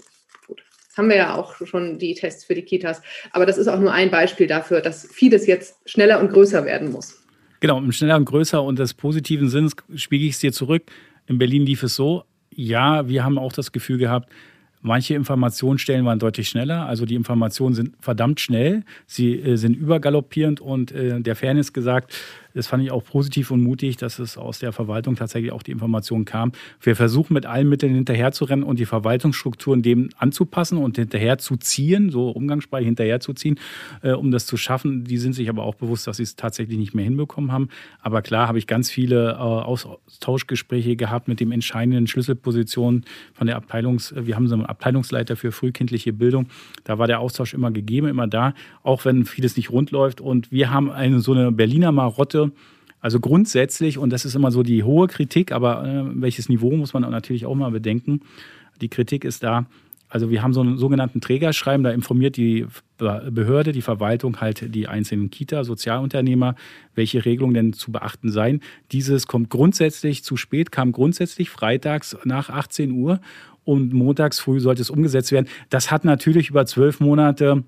gut, 0.47 0.63
haben 0.97 1.09
wir 1.09 1.17
ja 1.17 1.35
auch 1.35 1.55
schon 1.67 1.99
die 1.99 2.15
Tests 2.15 2.45
für 2.45 2.55
die 2.55 2.63
Kitas. 2.63 3.03
Aber 3.33 3.47
das 3.47 3.59
ist 3.59 3.69
auch 3.69 3.79
nur 3.79 3.93
ein 3.93 4.11
Beispiel 4.11 4.47
dafür, 4.47 4.81
dass 4.81 5.07
vieles 5.07 5.47
jetzt 5.47 5.77
schneller 5.89 6.21
und 6.21 6.33
größer 6.33 6.65
werden 6.65 6.93
muss. 6.93 7.19
Genau, 7.61 7.81
schneller 7.93 8.17
und 8.17 8.25
größer 8.25 8.63
und 8.63 8.79
des 8.79 8.95
positiven 8.95 9.49
Sinns 9.49 9.75
spiegel 9.95 10.29
ich 10.29 10.35
es 10.35 10.41
dir 10.41 10.53
zurück. 10.53 10.83
In 11.27 11.39
Berlin 11.39 11.65
lief 11.65 11.83
es 11.85 11.95
so, 11.95 12.25
ja, 12.51 13.09
wir 13.09 13.25
haben 13.25 13.39
auch 13.39 13.53
das 13.53 13.71
Gefühl 13.71 13.99
gehabt, 13.99 14.29
Manche 14.85 15.15
Informationsstellen 15.15 16.05
waren 16.05 16.19
deutlich 16.19 16.49
schneller, 16.49 16.87
also 16.87 17.07
die 17.07 17.15
Informationen 17.15 17.73
sind 17.73 17.95
verdammt 18.01 18.41
schnell, 18.41 18.83
sie 19.07 19.35
äh, 19.35 19.55
sind 19.55 19.77
übergaloppierend 19.77 20.61
und 20.61 20.91
äh, 20.91 21.21
der 21.21 21.37
Fairness 21.37 21.73
gesagt, 21.73 22.17
das 22.55 22.67
fand 22.67 22.83
ich 22.83 22.91
auch 22.91 23.05
positiv 23.05 23.51
und 23.51 23.63
mutig, 23.63 23.97
dass 23.97 24.19
es 24.19 24.37
aus 24.37 24.59
der 24.59 24.73
Verwaltung 24.73 25.17
tatsächlich 25.17 25.53
auch 25.53 25.63
die 25.63 25.71
Information 25.71 26.25
kam. 26.25 26.53
Wir 26.81 26.97
versuchen 26.97 27.35
mit 27.35 27.47
allen 27.47 27.69
Mitteln 27.69 27.95
hinterherzurennen 27.95 28.65
und 28.65 28.79
die 28.79 28.87
Verwaltungsstrukturen 28.87 29.83
dem 29.83 30.11
anzupassen 30.17 30.79
und 30.79 30.97
hinterherzuziehen, 30.97 32.11
so 32.11 32.31
Umgangssprache 32.31 32.85
hinterherzuziehen, 32.85 33.59
äh, 34.03 34.13
um 34.13 34.31
das 34.31 34.47
zu 34.47 34.57
schaffen. 34.57 35.05
Die 35.05 35.19
sind 35.19 35.33
sich 35.33 35.49
aber 35.49 35.63
auch 35.63 35.75
bewusst, 35.75 36.07
dass 36.07 36.19
sie 36.19 36.23
es 36.23 36.37
tatsächlich 36.37 36.79
nicht 36.79 36.95
mehr 36.95 37.05
hinbekommen 37.05 37.53
haben. 37.53 37.69
Aber 38.01 38.23
klar 38.23 38.49
habe 38.49 38.59
ich 38.59 38.67
ganz 38.67 38.91
viele 38.91 39.33
äh, 39.33 39.35
Austauschgespräche 39.37 40.97
gehabt 40.97 41.29
mit 41.29 41.41
dem 41.41 41.53
entscheidenden 41.53 42.07
Schlüsselpositionen 42.07 43.05
von 43.33 43.47
der 43.47 43.57
Abteilungs, 43.57 44.15
wir 44.17 44.37
haben 44.37 44.49
so 44.49 44.55
einen 44.55 44.67
Abteilungsleiter 44.67 45.37
für 45.37 45.53
frühkindliche 45.53 46.13
Bildung. 46.13 46.49
Da 46.85 46.99
war 46.99 47.07
der 47.07 47.21
Austausch 47.21 47.55
immer 47.55 47.71
gegeben, 47.71 48.09
immer 48.09 48.27
da, 48.27 48.55
auch 48.83 49.05
wenn 49.05 49.25
vieles 49.25 49.57
nicht 49.57 49.71
rund 49.71 49.91
läuft. 49.91 50.21
Und 50.21 50.51
wir 50.51 50.71
haben 50.71 50.91
eine 50.91 51.21
so 51.21 51.33
eine 51.33 51.53
Berliner 51.53 51.93
Marotte 51.93 52.42
also 53.01 53.19
grundsätzlich, 53.19 53.99
und 53.99 54.11
das 54.11 54.25
ist 54.25 54.37
immer 54.37 54.51
so 54.51 54.63
die 54.63 54.85
hohe 54.85 55.09
Kritik, 55.09 55.53
aber 55.53 55.85
äh, 55.85 56.05
welches 56.15 56.49
Niveau 56.49 56.71
muss 56.77 56.95
man 56.95 57.03
natürlich 57.03 57.47
auch 57.47 57.55
mal 57.55 57.71
bedenken. 57.71 58.21
Die 58.81 58.89
Kritik 58.89 59.25
ist 59.25 59.43
da, 59.43 59.67
also 60.09 60.31
wir 60.31 60.43
haben 60.43 60.53
so 60.53 60.61
einen 60.61 60.77
sogenannten 60.77 61.21
Trägerschreiben, 61.21 61.83
da 61.83 61.91
informiert 61.91 62.37
die 62.37 62.67
Behörde, 62.99 63.73
die 63.73 63.81
Verwaltung 63.81 64.41
halt 64.41 64.75
die 64.75 64.87
einzelnen 64.87 65.31
Kita, 65.31 65.65
Sozialunternehmer, 65.65 66.55
welche 66.95 67.25
Regelungen 67.25 67.55
denn 67.55 67.73
zu 67.73 67.91
beachten 67.91 68.31
seien. 68.31 68.61
Dieses 68.93 69.27
kommt 69.27 69.49
grundsätzlich 69.49 70.23
zu 70.23 70.37
spät, 70.37 70.71
kam 70.71 70.93
grundsätzlich 70.93 71.49
freitags 71.49 72.17
nach 72.25 72.51
18 72.51 72.93
Uhr 72.93 73.21
und 73.65 73.95
montags 73.95 74.39
früh 74.39 74.61
sollte 74.61 74.83
es 74.83 74.91
umgesetzt 74.91 75.33
werden. 75.33 75.49
Das 75.71 75.91
hat 75.91 76.05
natürlich 76.05 76.51
über 76.51 76.67
zwölf 76.67 77.01
Monate 77.01 77.65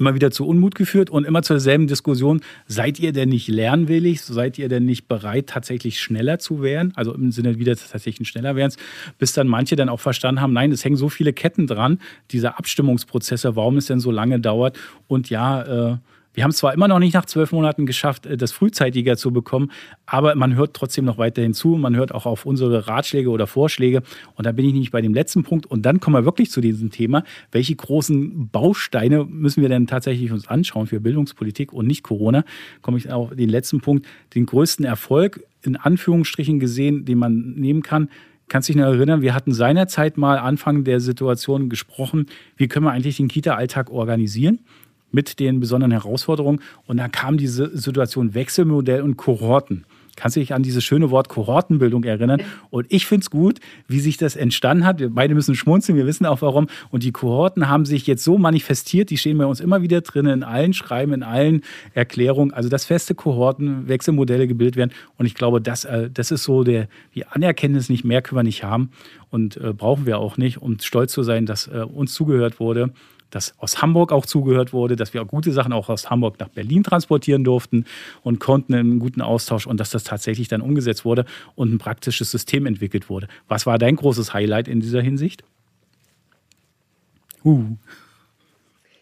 immer 0.00 0.14
wieder 0.14 0.30
zu 0.30 0.46
Unmut 0.46 0.74
geführt 0.74 1.10
und 1.10 1.24
immer 1.24 1.42
zur 1.42 1.60
selben 1.60 1.86
Diskussion, 1.86 2.40
seid 2.66 2.98
ihr 2.98 3.12
denn 3.12 3.28
nicht 3.28 3.48
lernwillig, 3.48 4.22
seid 4.22 4.58
ihr 4.58 4.68
denn 4.68 4.84
nicht 4.84 5.08
bereit, 5.08 5.48
tatsächlich 5.48 6.00
schneller 6.00 6.38
zu 6.38 6.62
werden, 6.62 6.92
also 6.96 7.14
im 7.14 7.32
Sinne 7.32 7.58
wieder 7.58 7.76
tatsächlich 7.76 8.28
schneller 8.28 8.56
werden, 8.56 8.72
bis 9.18 9.32
dann 9.32 9.48
manche 9.48 9.76
dann 9.76 9.88
auch 9.88 10.00
verstanden 10.00 10.40
haben, 10.40 10.52
nein, 10.52 10.72
es 10.72 10.84
hängen 10.84 10.96
so 10.96 11.08
viele 11.08 11.32
Ketten 11.32 11.66
dran, 11.66 12.00
diese 12.30 12.58
Abstimmungsprozesse, 12.58 13.56
warum 13.56 13.76
es 13.76 13.86
denn 13.86 14.00
so 14.00 14.10
lange 14.10 14.40
dauert? 14.40 14.78
Und 15.06 15.30
ja, 15.30 15.92
äh, 15.92 15.96
wir 16.38 16.44
haben 16.44 16.52
es 16.52 16.58
zwar 16.58 16.72
immer 16.72 16.86
noch 16.86 17.00
nicht 17.00 17.14
nach 17.14 17.26
zwölf 17.26 17.50
Monaten 17.50 17.84
geschafft, 17.84 18.24
äh, 18.24 18.36
das 18.36 18.52
frühzeitiger 18.52 19.16
zu 19.16 19.32
bekommen, 19.32 19.72
aber 20.06 20.36
man 20.36 20.54
hört 20.54 20.72
trotzdem 20.72 21.04
noch 21.04 21.18
weiterhin 21.18 21.52
zu. 21.52 21.70
Man 21.70 21.96
hört 21.96 22.14
auch 22.14 22.26
auf 22.26 22.46
unsere 22.46 22.86
Ratschläge 22.86 23.30
oder 23.30 23.48
Vorschläge. 23.48 24.04
Und 24.36 24.46
da 24.46 24.52
bin 24.52 24.64
ich 24.64 24.72
nicht 24.72 24.92
bei 24.92 25.00
dem 25.00 25.14
letzten 25.14 25.42
Punkt. 25.42 25.66
Und 25.66 25.82
dann 25.82 25.98
kommen 25.98 26.14
wir 26.14 26.24
wirklich 26.24 26.52
zu 26.52 26.60
diesem 26.60 26.92
Thema. 26.92 27.24
Welche 27.50 27.74
großen 27.74 28.50
Bausteine 28.50 29.24
müssen 29.24 29.62
wir 29.62 29.68
denn 29.68 29.88
tatsächlich 29.88 30.30
uns 30.30 30.46
anschauen 30.46 30.86
für 30.86 31.00
Bildungspolitik 31.00 31.72
und 31.72 31.88
nicht 31.88 32.04
Corona? 32.04 32.44
Komme 32.82 32.98
ich 32.98 33.10
auf 33.10 33.34
den 33.34 33.48
letzten 33.48 33.80
Punkt. 33.80 34.06
Den 34.36 34.46
größten 34.46 34.84
Erfolg 34.84 35.44
in 35.62 35.74
Anführungsstrichen 35.74 36.60
gesehen, 36.60 37.04
den 37.04 37.18
man 37.18 37.54
nehmen 37.56 37.82
kann, 37.82 38.10
Kannst 38.50 38.70
dich 38.70 38.76
noch 38.76 38.86
erinnern, 38.86 39.20
wir 39.20 39.34
hatten 39.34 39.52
seinerzeit 39.52 40.16
mal 40.16 40.38
Anfang 40.38 40.82
der 40.82 41.00
Situation 41.00 41.68
gesprochen, 41.68 42.28
wie 42.56 42.66
können 42.66 42.86
wir 42.86 42.92
eigentlich 42.92 43.18
den 43.18 43.28
Kita-Alltag 43.28 43.90
organisieren? 43.90 44.60
Mit 45.10 45.38
den 45.38 45.60
besonderen 45.60 45.92
Herausforderungen. 45.92 46.60
Und 46.86 46.98
dann 46.98 47.12
kam 47.12 47.36
diese 47.36 47.76
Situation 47.76 48.34
Wechselmodell 48.34 49.02
und 49.02 49.16
Kohorten. 49.16 49.84
Kannst 50.18 50.34
du 50.34 50.40
dich 50.40 50.52
an 50.52 50.64
dieses 50.64 50.82
schöne 50.82 51.12
Wort 51.12 51.28
Kohortenbildung 51.28 52.02
erinnern? 52.02 52.42
Und 52.70 52.86
ich 52.88 53.06
finde 53.06 53.22
es 53.22 53.30
gut, 53.30 53.60
wie 53.86 54.00
sich 54.00 54.16
das 54.16 54.34
entstanden 54.34 54.84
hat. 54.84 54.98
Wir 54.98 55.10
beide 55.10 55.32
müssen 55.32 55.54
schmunzeln, 55.54 55.96
wir 55.96 56.06
wissen 56.06 56.26
auch 56.26 56.42
warum. 56.42 56.66
Und 56.90 57.04
die 57.04 57.12
Kohorten 57.12 57.68
haben 57.68 57.84
sich 57.84 58.04
jetzt 58.08 58.24
so 58.24 58.36
manifestiert, 58.36 59.10
die 59.10 59.16
stehen 59.16 59.38
bei 59.38 59.46
uns 59.46 59.60
immer 59.60 59.80
wieder 59.80 60.00
drin, 60.00 60.26
in 60.26 60.42
allen 60.42 60.72
Schreiben, 60.72 61.12
in 61.12 61.22
allen 61.22 61.62
Erklärungen. 61.94 62.52
Also, 62.52 62.68
dass 62.68 62.84
feste 62.84 63.14
Kohorten, 63.14 63.86
Wechselmodelle 63.86 64.48
gebildet 64.48 64.74
werden. 64.74 64.90
Und 65.18 65.26
ich 65.26 65.36
glaube, 65.36 65.60
das, 65.60 65.84
äh, 65.84 66.10
das 66.10 66.32
ist 66.32 66.42
so 66.42 66.64
der, 66.64 66.88
die 67.14 67.24
Anerkenntnis 67.24 67.88
nicht 67.88 68.04
mehr 68.04 68.20
können 68.20 68.40
wir 68.40 68.42
nicht 68.42 68.64
haben 68.64 68.90
und 69.30 69.56
äh, 69.58 69.72
brauchen 69.72 70.04
wir 70.04 70.18
auch 70.18 70.36
nicht, 70.36 70.60
um 70.60 70.80
stolz 70.80 71.12
zu 71.12 71.22
sein, 71.22 71.46
dass 71.46 71.68
äh, 71.68 71.84
uns 71.84 72.12
zugehört 72.12 72.58
wurde 72.58 72.92
dass 73.30 73.54
aus 73.58 73.82
Hamburg 73.82 74.12
auch 74.12 74.26
zugehört 74.26 74.72
wurde, 74.72 74.96
dass 74.96 75.14
wir 75.14 75.22
auch 75.22 75.26
gute 75.26 75.52
Sachen 75.52 75.72
auch 75.72 75.88
aus 75.88 76.10
Hamburg 76.10 76.38
nach 76.40 76.48
Berlin 76.48 76.82
transportieren 76.82 77.44
durften 77.44 77.84
und 78.22 78.40
konnten 78.40 78.74
einen 78.74 78.98
guten 78.98 79.20
Austausch 79.20 79.66
und 79.66 79.78
dass 79.78 79.90
das 79.90 80.04
tatsächlich 80.04 80.48
dann 80.48 80.60
umgesetzt 80.60 81.04
wurde 81.04 81.24
und 81.54 81.72
ein 81.72 81.78
praktisches 81.78 82.30
System 82.30 82.66
entwickelt 82.66 83.08
wurde. 83.08 83.28
Was 83.48 83.66
war 83.66 83.78
dein 83.78 83.96
großes 83.96 84.32
Highlight 84.34 84.68
in 84.68 84.80
dieser 84.80 85.02
Hinsicht? 85.02 85.44
Uh. 87.44 87.76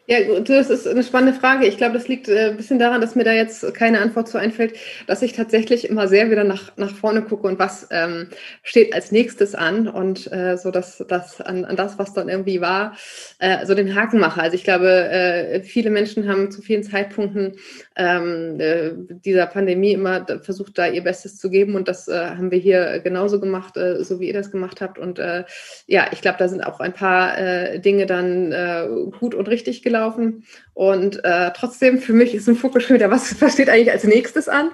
Ja, 0.08 0.18
das 0.40 0.70
ist 0.70 0.86
eine 0.86 1.02
spannende 1.02 1.36
Frage. 1.36 1.66
Ich 1.66 1.78
glaube, 1.78 1.94
das 1.94 2.06
liegt 2.06 2.28
äh, 2.28 2.50
ein 2.50 2.56
bisschen 2.56 2.78
daran, 2.78 3.00
dass 3.00 3.16
mir 3.16 3.24
da 3.24 3.32
jetzt 3.32 3.74
keine 3.74 4.00
Antwort 4.00 4.28
zu 4.28 4.38
einfällt, 4.38 4.76
dass 5.08 5.20
ich 5.20 5.32
tatsächlich 5.32 5.90
immer 5.90 6.06
sehr 6.06 6.30
wieder 6.30 6.44
nach, 6.44 6.76
nach 6.76 6.94
vorne 6.94 7.22
gucke 7.22 7.48
und 7.48 7.58
was 7.58 7.88
ähm, 7.90 8.28
steht 8.62 8.94
als 8.94 9.10
nächstes 9.10 9.56
an 9.56 9.88
und 9.88 10.30
äh, 10.30 10.56
so, 10.58 10.70
dass 10.70 11.04
das 11.08 11.40
an, 11.40 11.64
an 11.64 11.74
das, 11.74 11.98
was 11.98 12.14
dann 12.14 12.28
irgendwie 12.28 12.60
war, 12.60 12.96
äh, 13.40 13.66
so 13.66 13.74
den 13.74 13.96
Haken 13.96 14.20
mache. 14.20 14.40
Also 14.40 14.54
ich 14.54 14.62
glaube, 14.62 14.88
äh, 14.88 15.62
viele 15.64 15.90
Menschen 15.90 16.28
haben 16.28 16.52
zu 16.52 16.62
vielen 16.62 16.84
Zeitpunkten 16.84 17.56
ähm, 17.96 18.60
äh, 18.60 18.92
dieser 19.24 19.46
Pandemie 19.46 19.90
immer 19.90 20.24
versucht, 20.40 20.78
da 20.78 20.86
ihr 20.86 21.02
Bestes 21.02 21.36
zu 21.36 21.50
geben 21.50 21.74
und 21.74 21.88
das 21.88 22.06
äh, 22.06 22.14
haben 22.14 22.52
wir 22.52 22.58
hier 22.58 23.00
genauso 23.00 23.40
gemacht, 23.40 23.76
äh, 23.76 24.04
so 24.04 24.20
wie 24.20 24.28
ihr 24.28 24.34
das 24.34 24.52
gemacht 24.52 24.80
habt. 24.80 25.00
Und 25.00 25.18
äh, 25.18 25.42
ja, 25.88 26.06
ich 26.12 26.20
glaube, 26.20 26.38
da 26.38 26.46
sind 26.46 26.64
auch 26.64 26.78
ein 26.78 26.92
paar 26.92 27.36
äh, 27.36 27.80
Dinge 27.80 28.06
dann 28.06 28.52
äh, 28.52 28.86
gut 29.18 29.34
und 29.34 29.48
richtig 29.48 29.82
gelaufen 29.82 29.95
gelaufen. 29.96 30.44
Und 30.74 31.24
äh, 31.24 31.50
trotzdem, 31.54 31.98
für 31.98 32.12
mich 32.12 32.34
ist 32.34 32.48
im 32.48 32.56
Fokus 32.56 32.84
schon 32.84 32.96
wieder, 32.96 33.10
was, 33.10 33.40
was 33.40 33.52
steht 33.54 33.68
eigentlich 33.68 33.90
als 33.90 34.04
nächstes 34.04 34.48
an? 34.48 34.70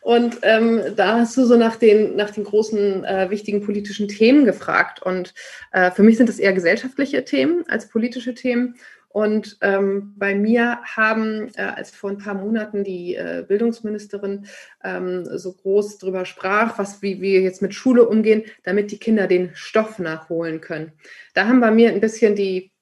Und 0.00 0.38
ähm, 0.42 0.80
da 0.96 1.18
hast 1.18 1.36
du 1.36 1.44
so 1.44 1.56
nach 1.56 1.76
den, 1.76 2.16
nach 2.16 2.30
den 2.30 2.44
großen, 2.44 3.04
äh, 3.04 3.30
wichtigen 3.30 3.64
politischen 3.64 4.08
Themen 4.08 4.44
gefragt. 4.44 5.02
Und 5.02 5.34
äh, 5.72 5.90
für 5.90 6.02
mich 6.02 6.16
sind 6.16 6.28
das 6.28 6.38
eher 6.38 6.52
gesellschaftliche 6.52 7.24
Themen 7.24 7.64
als 7.68 7.88
politische 7.88 8.34
Themen. 8.34 8.76
Und 9.10 9.58
ähm, 9.60 10.14
bei 10.16 10.34
mir 10.34 10.78
haben, 10.84 11.50
äh, 11.56 11.62
als 11.62 11.90
vor 11.90 12.08
ein 12.08 12.16
paar 12.16 12.32
Monaten 12.32 12.82
die 12.82 13.14
äh, 13.14 13.44
Bildungsministerin 13.46 14.46
ähm, 14.82 15.26
so 15.36 15.52
groß 15.52 15.98
drüber 15.98 16.24
sprach, 16.24 16.78
was, 16.78 17.02
wie 17.02 17.20
wir 17.20 17.42
jetzt 17.42 17.60
mit 17.60 17.74
Schule 17.74 18.08
umgehen, 18.08 18.44
damit 18.62 18.90
die 18.90 18.98
Kinder 18.98 19.26
den 19.26 19.50
Stoff 19.52 19.98
nachholen 19.98 20.62
können. 20.62 20.92
Da 21.34 21.46
haben 21.46 21.60
bei 21.60 21.70
mir 21.70 21.90
ein 21.90 22.00
bisschen 22.00 22.34
die 22.34 22.72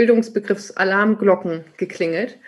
Bildungsbegriffs 0.00 0.70
Alarmglocken 0.70 1.62
geklingelt, 1.76 2.38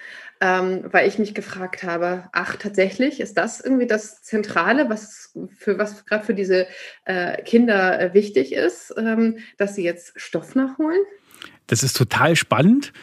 ähm, 0.40 0.84
weil 0.90 1.06
ich 1.06 1.18
mich 1.18 1.34
gefragt 1.34 1.82
habe, 1.82 2.30
ach 2.32 2.56
tatsächlich, 2.56 3.20
ist 3.20 3.36
das 3.36 3.60
irgendwie 3.60 3.86
das 3.86 4.22
Zentrale, 4.22 4.88
was 4.88 5.36
für 5.58 5.76
was 5.76 6.06
gerade 6.06 6.24
für 6.24 6.32
diese 6.32 6.66
äh, 7.04 7.42
Kinder 7.42 8.00
äh, 8.00 8.14
wichtig 8.14 8.54
ist, 8.54 8.94
ähm, 8.96 9.36
dass 9.58 9.74
sie 9.74 9.84
jetzt 9.84 10.18
Stoff 10.18 10.54
nachholen? 10.54 11.02
Das 11.66 11.82
ist 11.82 11.94
total 11.94 12.36
spannend. 12.36 12.94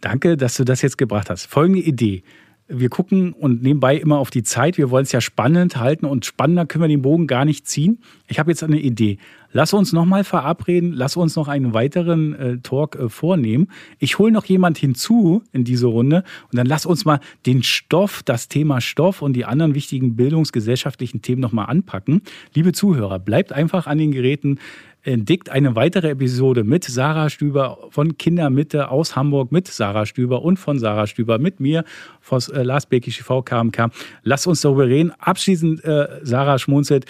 Danke, 0.00 0.38
dass 0.38 0.56
du 0.56 0.64
das 0.64 0.80
jetzt 0.80 0.96
gebracht 0.96 1.28
hast. 1.28 1.44
Folgende 1.44 1.80
Idee 1.82 2.22
wir 2.68 2.90
gucken 2.90 3.32
und 3.32 3.62
nebenbei 3.62 3.96
immer 3.96 4.18
auf 4.18 4.30
die 4.30 4.42
Zeit. 4.42 4.76
Wir 4.76 4.90
wollen 4.90 5.04
es 5.04 5.12
ja 5.12 5.20
spannend 5.20 5.78
halten 5.78 6.04
und 6.04 6.26
spannender 6.26 6.66
können 6.66 6.84
wir 6.84 6.88
den 6.88 7.02
Bogen 7.02 7.26
gar 7.26 7.44
nicht 7.44 7.66
ziehen. 7.66 7.98
Ich 8.26 8.38
habe 8.38 8.50
jetzt 8.50 8.62
eine 8.62 8.78
Idee. 8.78 9.18
Lass 9.50 9.72
uns 9.72 9.94
nochmal 9.94 10.24
verabreden, 10.24 10.92
lass 10.92 11.16
uns 11.16 11.34
noch 11.34 11.48
einen 11.48 11.72
weiteren 11.72 12.34
äh, 12.34 12.58
Talk 12.58 12.96
äh, 12.96 13.08
vornehmen. 13.08 13.68
Ich 13.98 14.18
hole 14.18 14.30
noch 14.30 14.44
jemand 14.44 14.76
hinzu 14.76 15.42
in 15.52 15.64
diese 15.64 15.86
Runde 15.86 16.22
und 16.52 16.58
dann 16.58 16.66
lass 16.66 16.84
uns 16.84 17.06
mal 17.06 17.20
den 17.46 17.62
Stoff, 17.62 18.22
das 18.22 18.48
Thema 18.48 18.82
Stoff 18.82 19.22
und 19.22 19.32
die 19.32 19.46
anderen 19.46 19.74
wichtigen 19.74 20.16
bildungsgesellschaftlichen 20.16 21.22
Themen 21.22 21.40
nochmal 21.40 21.66
anpacken. 21.66 22.20
Liebe 22.52 22.72
Zuhörer, 22.72 23.18
bleibt 23.18 23.52
einfach 23.52 23.86
an 23.86 23.96
den 23.96 24.12
Geräten 24.12 24.58
entdeckt 25.08 25.48
eine 25.48 25.74
weitere 25.74 26.10
Episode 26.10 26.64
mit 26.64 26.84
Sarah 26.84 27.30
Stüber 27.30 27.78
von 27.90 28.18
Kindermitte 28.18 28.90
aus 28.90 29.16
Hamburg 29.16 29.50
mit 29.50 29.66
Sarah 29.66 30.06
Stüber 30.06 30.42
und 30.42 30.58
von 30.58 30.78
Sarah 30.78 31.06
Stüber 31.06 31.38
mit 31.38 31.60
mir 31.60 31.84
von 32.20 32.40
äh, 32.52 32.62
Lars 32.62 32.86
Bekisch 32.86 33.18
TV 33.18 33.42
KMK. 33.42 33.90
Lass 34.22 34.46
uns 34.46 34.60
darüber 34.60 34.86
reden. 34.86 35.12
Abschließend, 35.18 35.84
äh, 35.84 36.20
Sarah 36.22 36.58
schmunzelt, 36.58 37.06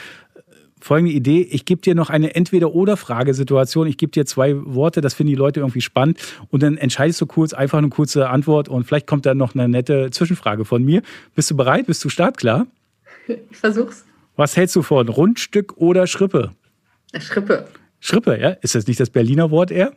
folgende 0.80 1.12
Idee. 1.12 1.42
Ich 1.42 1.64
gebe 1.64 1.80
dir 1.80 1.94
noch 1.94 2.10
eine 2.10 2.34
Entweder-Oder-Fragesituation. 2.34 3.86
Ich 3.86 3.98
gebe 3.98 4.12
dir 4.12 4.24
zwei 4.26 4.54
Worte, 4.64 5.00
das 5.00 5.14
finden 5.14 5.30
die 5.30 5.36
Leute 5.36 5.60
irgendwie 5.60 5.80
spannend. 5.80 6.18
Und 6.50 6.62
dann 6.62 6.76
entscheidest 6.76 7.20
du 7.20 7.26
kurz, 7.26 7.52
einfach 7.52 7.78
eine 7.78 7.88
kurze 7.88 8.28
Antwort 8.28 8.68
und 8.68 8.84
vielleicht 8.84 9.06
kommt 9.06 9.26
dann 9.26 9.38
noch 9.38 9.54
eine 9.54 9.68
nette 9.68 10.10
Zwischenfrage 10.10 10.64
von 10.64 10.84
mir. 10.84 11.02
Bist 11.34 11.50
du 11.50 11.56
bereit? 11.56 11.86
Bist 11.86 12.04
du 12.04 12.08
startklar? 12.08 12.66
Ich 13.50 13.58
versuch's. 13.58 14.06
Was 14.36 14.56
hältst 14.56 14.74
du 14.74 14.80
von 14.80 15.06
Rundstück 15.06 15.76
oder 15.76 16.06
Schrippe? 16.06 16.52
Schrippe. 17.18 17.66
Schrippe, 18.00 18.38
ja? 18.40 18.50
Ist 18.50 18.74
das 18.74 18.86
nicht 18.86 19.00
das 19.00 19.10
Berliner 19.10 19.50
Wort 19.50 19.70
eher? 19.70 19.92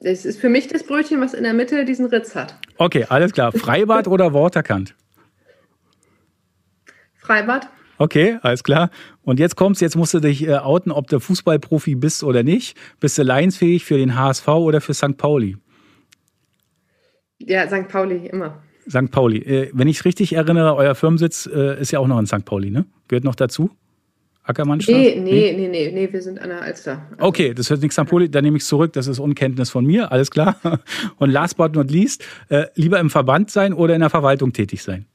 Es 0.00 0.26
ist 0.26 0.40
für 0.40 0.48
mich 0.48 0.68
das 0.68 0.84
Brötchen, 0.84 1.20
was 1.20 1.34
in 1.34 1.44
der 1.44 1.54
Mitte 1.54 1.84
diesen 1.84 2.06
Ritz 2.06 2.34
hat. 2.34 2.56
Okay, 2.76 3.06
alles 3.08 3.32
klar. 3.32 3.52
Freibad 3.52 4.06
oder 4.08 4.34
Waterkant? 4.34 4.94
Freibad. 7.16 7.68
Okay, 7.96 8.38
alles 8.42 8.64
klar. 8.64 8.90
Und 9.22 9.38
jetzt 9.38 9.56
kommst, 9.56 9.80
jetzt 9.80 9.96
musst 9.96 10.12
du 10.12 10.20
dich 10.20 10.46
äh, 10.46 10.56
outen, 10.56 10.90
ob 10.90 11.06
du 11.06 11.20
Fußballprofi 11.20 11.94
bist 11.94 12.22
oder 12.24 12.42
nicht. 12.42 12.76
Bist 13.00 13.16
du 13.16 13.22
leinsfähig 13.22 13.84
für 13.84 13.96
den 13.96 14.18
HSV 14.18 14.48
oder 14.48 14.80
für 14.80 14.94
St. 14.94 15.16
Pauli? 15.16 15.56
Ja, 17.38 17.66
St. 17.66 17.88
Pauli, 17.88 18.26
immer. 18.26 18.62
St. 18.88 19.10
Pauli. 19.10 19.38
Äh, 19.38 19.70
wenn 19.72 19.88
ich 19.88 19.98
es 19.98 20.04
richtig 20.04 20.34
erinnere, 20.34 20.74
euer 20.74 20.94
Firmensitz 20.94 21.46
äh, 21.46 21.80
ist 21.80 21.92
ja 21.92 22.00
auch 22.00 22.06
noch 22.06 22.18
in 22.18 22.26
St. 22.26 22.44
Pauli, 22.44 22.70
ne? 22.70 22.84
Gehört 23.08 23.24
noch 23.24 23.36
dazu? 23.36 23.70
Ackermannstraße? 24.44 24.98
Nee, 24.98 25.20
nee, 25.20 25.54
nee, 25.56 25.68
nee, 25.68 25.90
nee, 25.92 26.12
wir 26.12 26.22
sind 26.22 26.38
an 26.38 26.50
der 26.50 26.62
Alster. 26.62 27.06
Also 27.12 27.24
okay, 27.24 27.54
das 27.54 27.70
hört 27.70 27.80
nichts 27.80 27.98
an 27.98 28.06
Poli, 28.06 28.30
dann 28.30 28.44
nehme 28.44 28.58
ich 28.58 28.62
es 28.62 28.68
zurück, 28.68 28.92
das 28.92 29.06
ist 29.06 29.18
Unkenntnis 29.18 29.70
von 29.70 29.86
mir, 29.86 30.12
alles 30.12 30.30
klar. 30.30 30.56
Und 31.16 31.30
last 31.30 31.56
but 31.56 31.74
not 31.74 31.90
least, 31.90 32.24
äh, 32.50 32.66
lieber 32.74 33.00
im 33.00 33.08
Verband 33.08 33.50
sein 33.50 33.72
oder 33.72 33.94
in 33.94 34.00
der 34.00 34.10
Verwaltung 34.10 34.52
tätig 34.52 34.82
sein? 34.82 35.06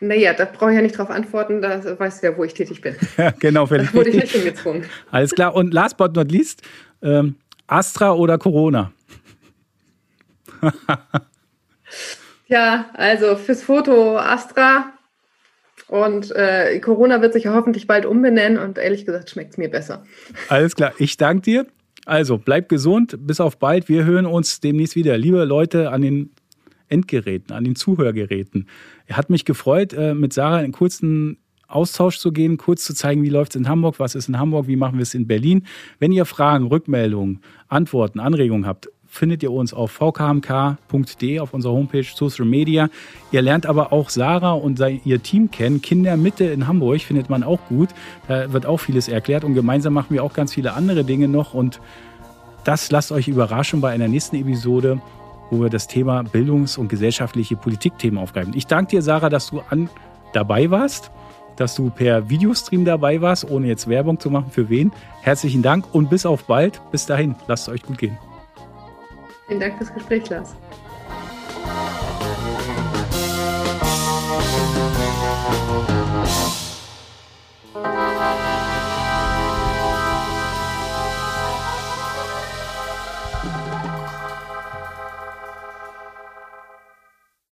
Naja, 0.00 0.34
da 0.34 0.44
brauche 0.44 0.70
ich 0.70 0.76
ja 0.76 0.82
nicht 0.82 0.98
drauf 0.98 1.08
antworten, 1.08 1.62
da 1.62 1.98
weißt 1.98 2.22
du 2.22 2.26
ja, 2.26 2.36
wo 2.36 2.44
ich 2.44 2.52
tätig 2.52 2.82
bin. 2.82 2.94
ja, 3.16 3.30
genau, 3.38 3.66
Da 3.66 3.94
wurde 3.94 4.10
ich 4.10 4.16
nicht 4.16 4.32
hingezwungen. 4.32 4.84
Alles 5.10 5.32
klar, 5.32 5.54
und 5.54 5.72
last 5.72 5.96
but 5.96 6.14
not 6.14 6.30
least, 6.30 6.62
ähm, 7.02 7.36
Astra 7.66 8.12
oder 8.12 8.36
Corona? 8.36 8.92
ja, 12.48 12.90
also 12.92 13.36
fürs 13.36 13.62
Foto 13.62 14.18
Astra, 14.18 14.92
und 15.92 16.34
äh, 16.34 16.80
Corona 16.80 17.20
wird 17.20 17.34
sich 17.34 17.44
ja 17.44 17.52
hoffentlich 17.52 17.86
bald 17.86 18.06
umbenennen 18.06 18.58
und 18.58 18.78
ehrlich 18.78 19.04
gesagt 19.04 19.28
schmeckt 19.28 19.50
es 19.50 19.58
mir 19.58 19.68
besser. 19.68 20.04
Alles 20.48 20.74
klar, 20.74 20.94
ich 20.96 21.18
danke 21.18 21.42
dir. 21.42 21.66
Also 22.06 22.38
bleib 22.38 22.70
gesund, 22.70 23.14
bis 23.20 23.40
auf 23.40 23.58
bald. 23.58 23.90
Wir 23.90 24.06
hören 24.06 24.24
uns 24.24 24.60
demnächst 24.60 24.96
wieder. 24.96 25.18
Liebe 25.18 25.44
Leute 25.44 25.90
an 25.90 26.00
den 26.00 26.30
Endgeräten, 26.88 27.54
an 27.54 27.64
den 27.64 27.76
Zuhörgeräten. 27.76 28.68
Hat 29.10 29.28
mich 29.28 29.44
gefreut, 29.44 29.92
äh, 29.92 30.14
mit 30.14 30.32
Sarah 30.32 30.56
einen 30.56 30.72
kurzen 30.72 31.36
Austausch 31.68 32.16
zu 32.16 32.32
gehen, 32.32 32.56
kurz 32.56 32.86
zu 32.86 32.94
zeigen, 32.94 33.22
wie 33.22 33.28
läuft 33.28 33.52
es 33.52 33.56
in 33.56 33.68
Hamburg, 33.68 33.98
was 33.98 34.14
ist 34.14 34.30
in 34.30 34.38
Hamburg, 34.38 34.68
wie 34.68 34.76
machen 34.76 34.96
wir 34.96 35.02
es 35.02 35.12
in 35.12 35.26
Berlin. 35.26 35.66
Wenn 35.98 36.10
ihr 36.10 36.24
Fragen, 36.24 36.68
Rückmeldungen, 36.68 37.42
Antworten, 37.68 38.18
Anregungen 38.18 38.64
habt, 38.64 38.88
findet 39.12 39.42
ihr 39.42 39.52
uns 39.52 39.74
auf 39.74 39.92
vkmk.de 39.92 41.38
auf 41.38 41.52
unserer 41.52 41.74
Homepage 41.74 42.02
Social 42.02 42.46
Media. 42.46 42.88
Ihr 43.30 43.42
lernt 43.42 43.66
aber 43.66 43.92
auch 43.92 44.08
Sarah 44.08 44.52
und 44.52 44.80
ihr 45.04 45.22
Team 45.22 45.50
kennen. 45.50 45.82
Kindermitte 45.82 46.44
in 46.44 46.66
Hamburg 46.66 47.02
findet 47.02 47.28
man 47.28 47.42
auch 47.42 47.60
gut. 47.68 47.90
Da 48.26 48.50
wird 48.54 48.64
auch 48.64 48.78
vieles 48.78 49.08
erklärt 49.08 49.44
und 49.44 49.54
gemeinsam 49.54 49.92
machen 49.92 50.14
wir 50.14 50.24
auch 50.24 50.32
ganz 50.32 50.54
viele 50.54 50.72
andere 50.72 51.04
Dinge 51.04 51.28
noch 51.28 51.52
und 51.52 51.78
das 52.64 52.90
lasst 52.90 53.12
euch 53.12 53.28
überraschen 53.28 53.82
bei 53.82 53.90
einer 53.90 54.08
nächsten 54.08 54.36
Episode, 54.36 54.98
wo 55.50 55.60
wir 55.60 55.68
das 55.68 55.88
Thema 55.88 56.22
Bildungs- 56.22 56.78
und 56.78 56.88
gesellschaftliche 56.88 57.56
Politikthemen 57.56 58.18
aufgreifen. 58.18 58.54
Ich 58.56 58.66
danke 58.66 58.92
dir, 58.92 59.02
Sarah, 59.02 59.28
dass 59.28 59.50
du 59.50 59.60
an, 59.68 59.90
dabei 60.32 60.70
warst, 60.70 61.10
dass 61.56 61.74
du 61.74 61.90
per 61.90 62.30
Videostream 62.30 62.86
dabei 62.86 63.20
warst, 63.20 63.50
ohne 63.50 63.66
jetzt 63.66 63.88
Werbung 63.88 64.18
zu 64.18 64.30
machen 64.30 64.50
für 64.50 64.70
wen. 64.70 64.90
Herzlichen 65.20 65.60
Dank 65.60 65.84
und 65.92 66.08
bis 66.08 66.24
auf 66.24 66.44
bald. 66.44 66.80
Bis 66.92 67.04
dahin, 67.04 67.34
lasst 67.46 67.68
es 67.68 67.74
euch 67.74 67.82
gut 67.82 67.98
gehen. 67.98 68.16
Vielen 69.46 69.60
Dank 69.60 69.76
fürs 69.78 69.92
Gespräch, 69.92 70.28
Lars. 70.30 70.54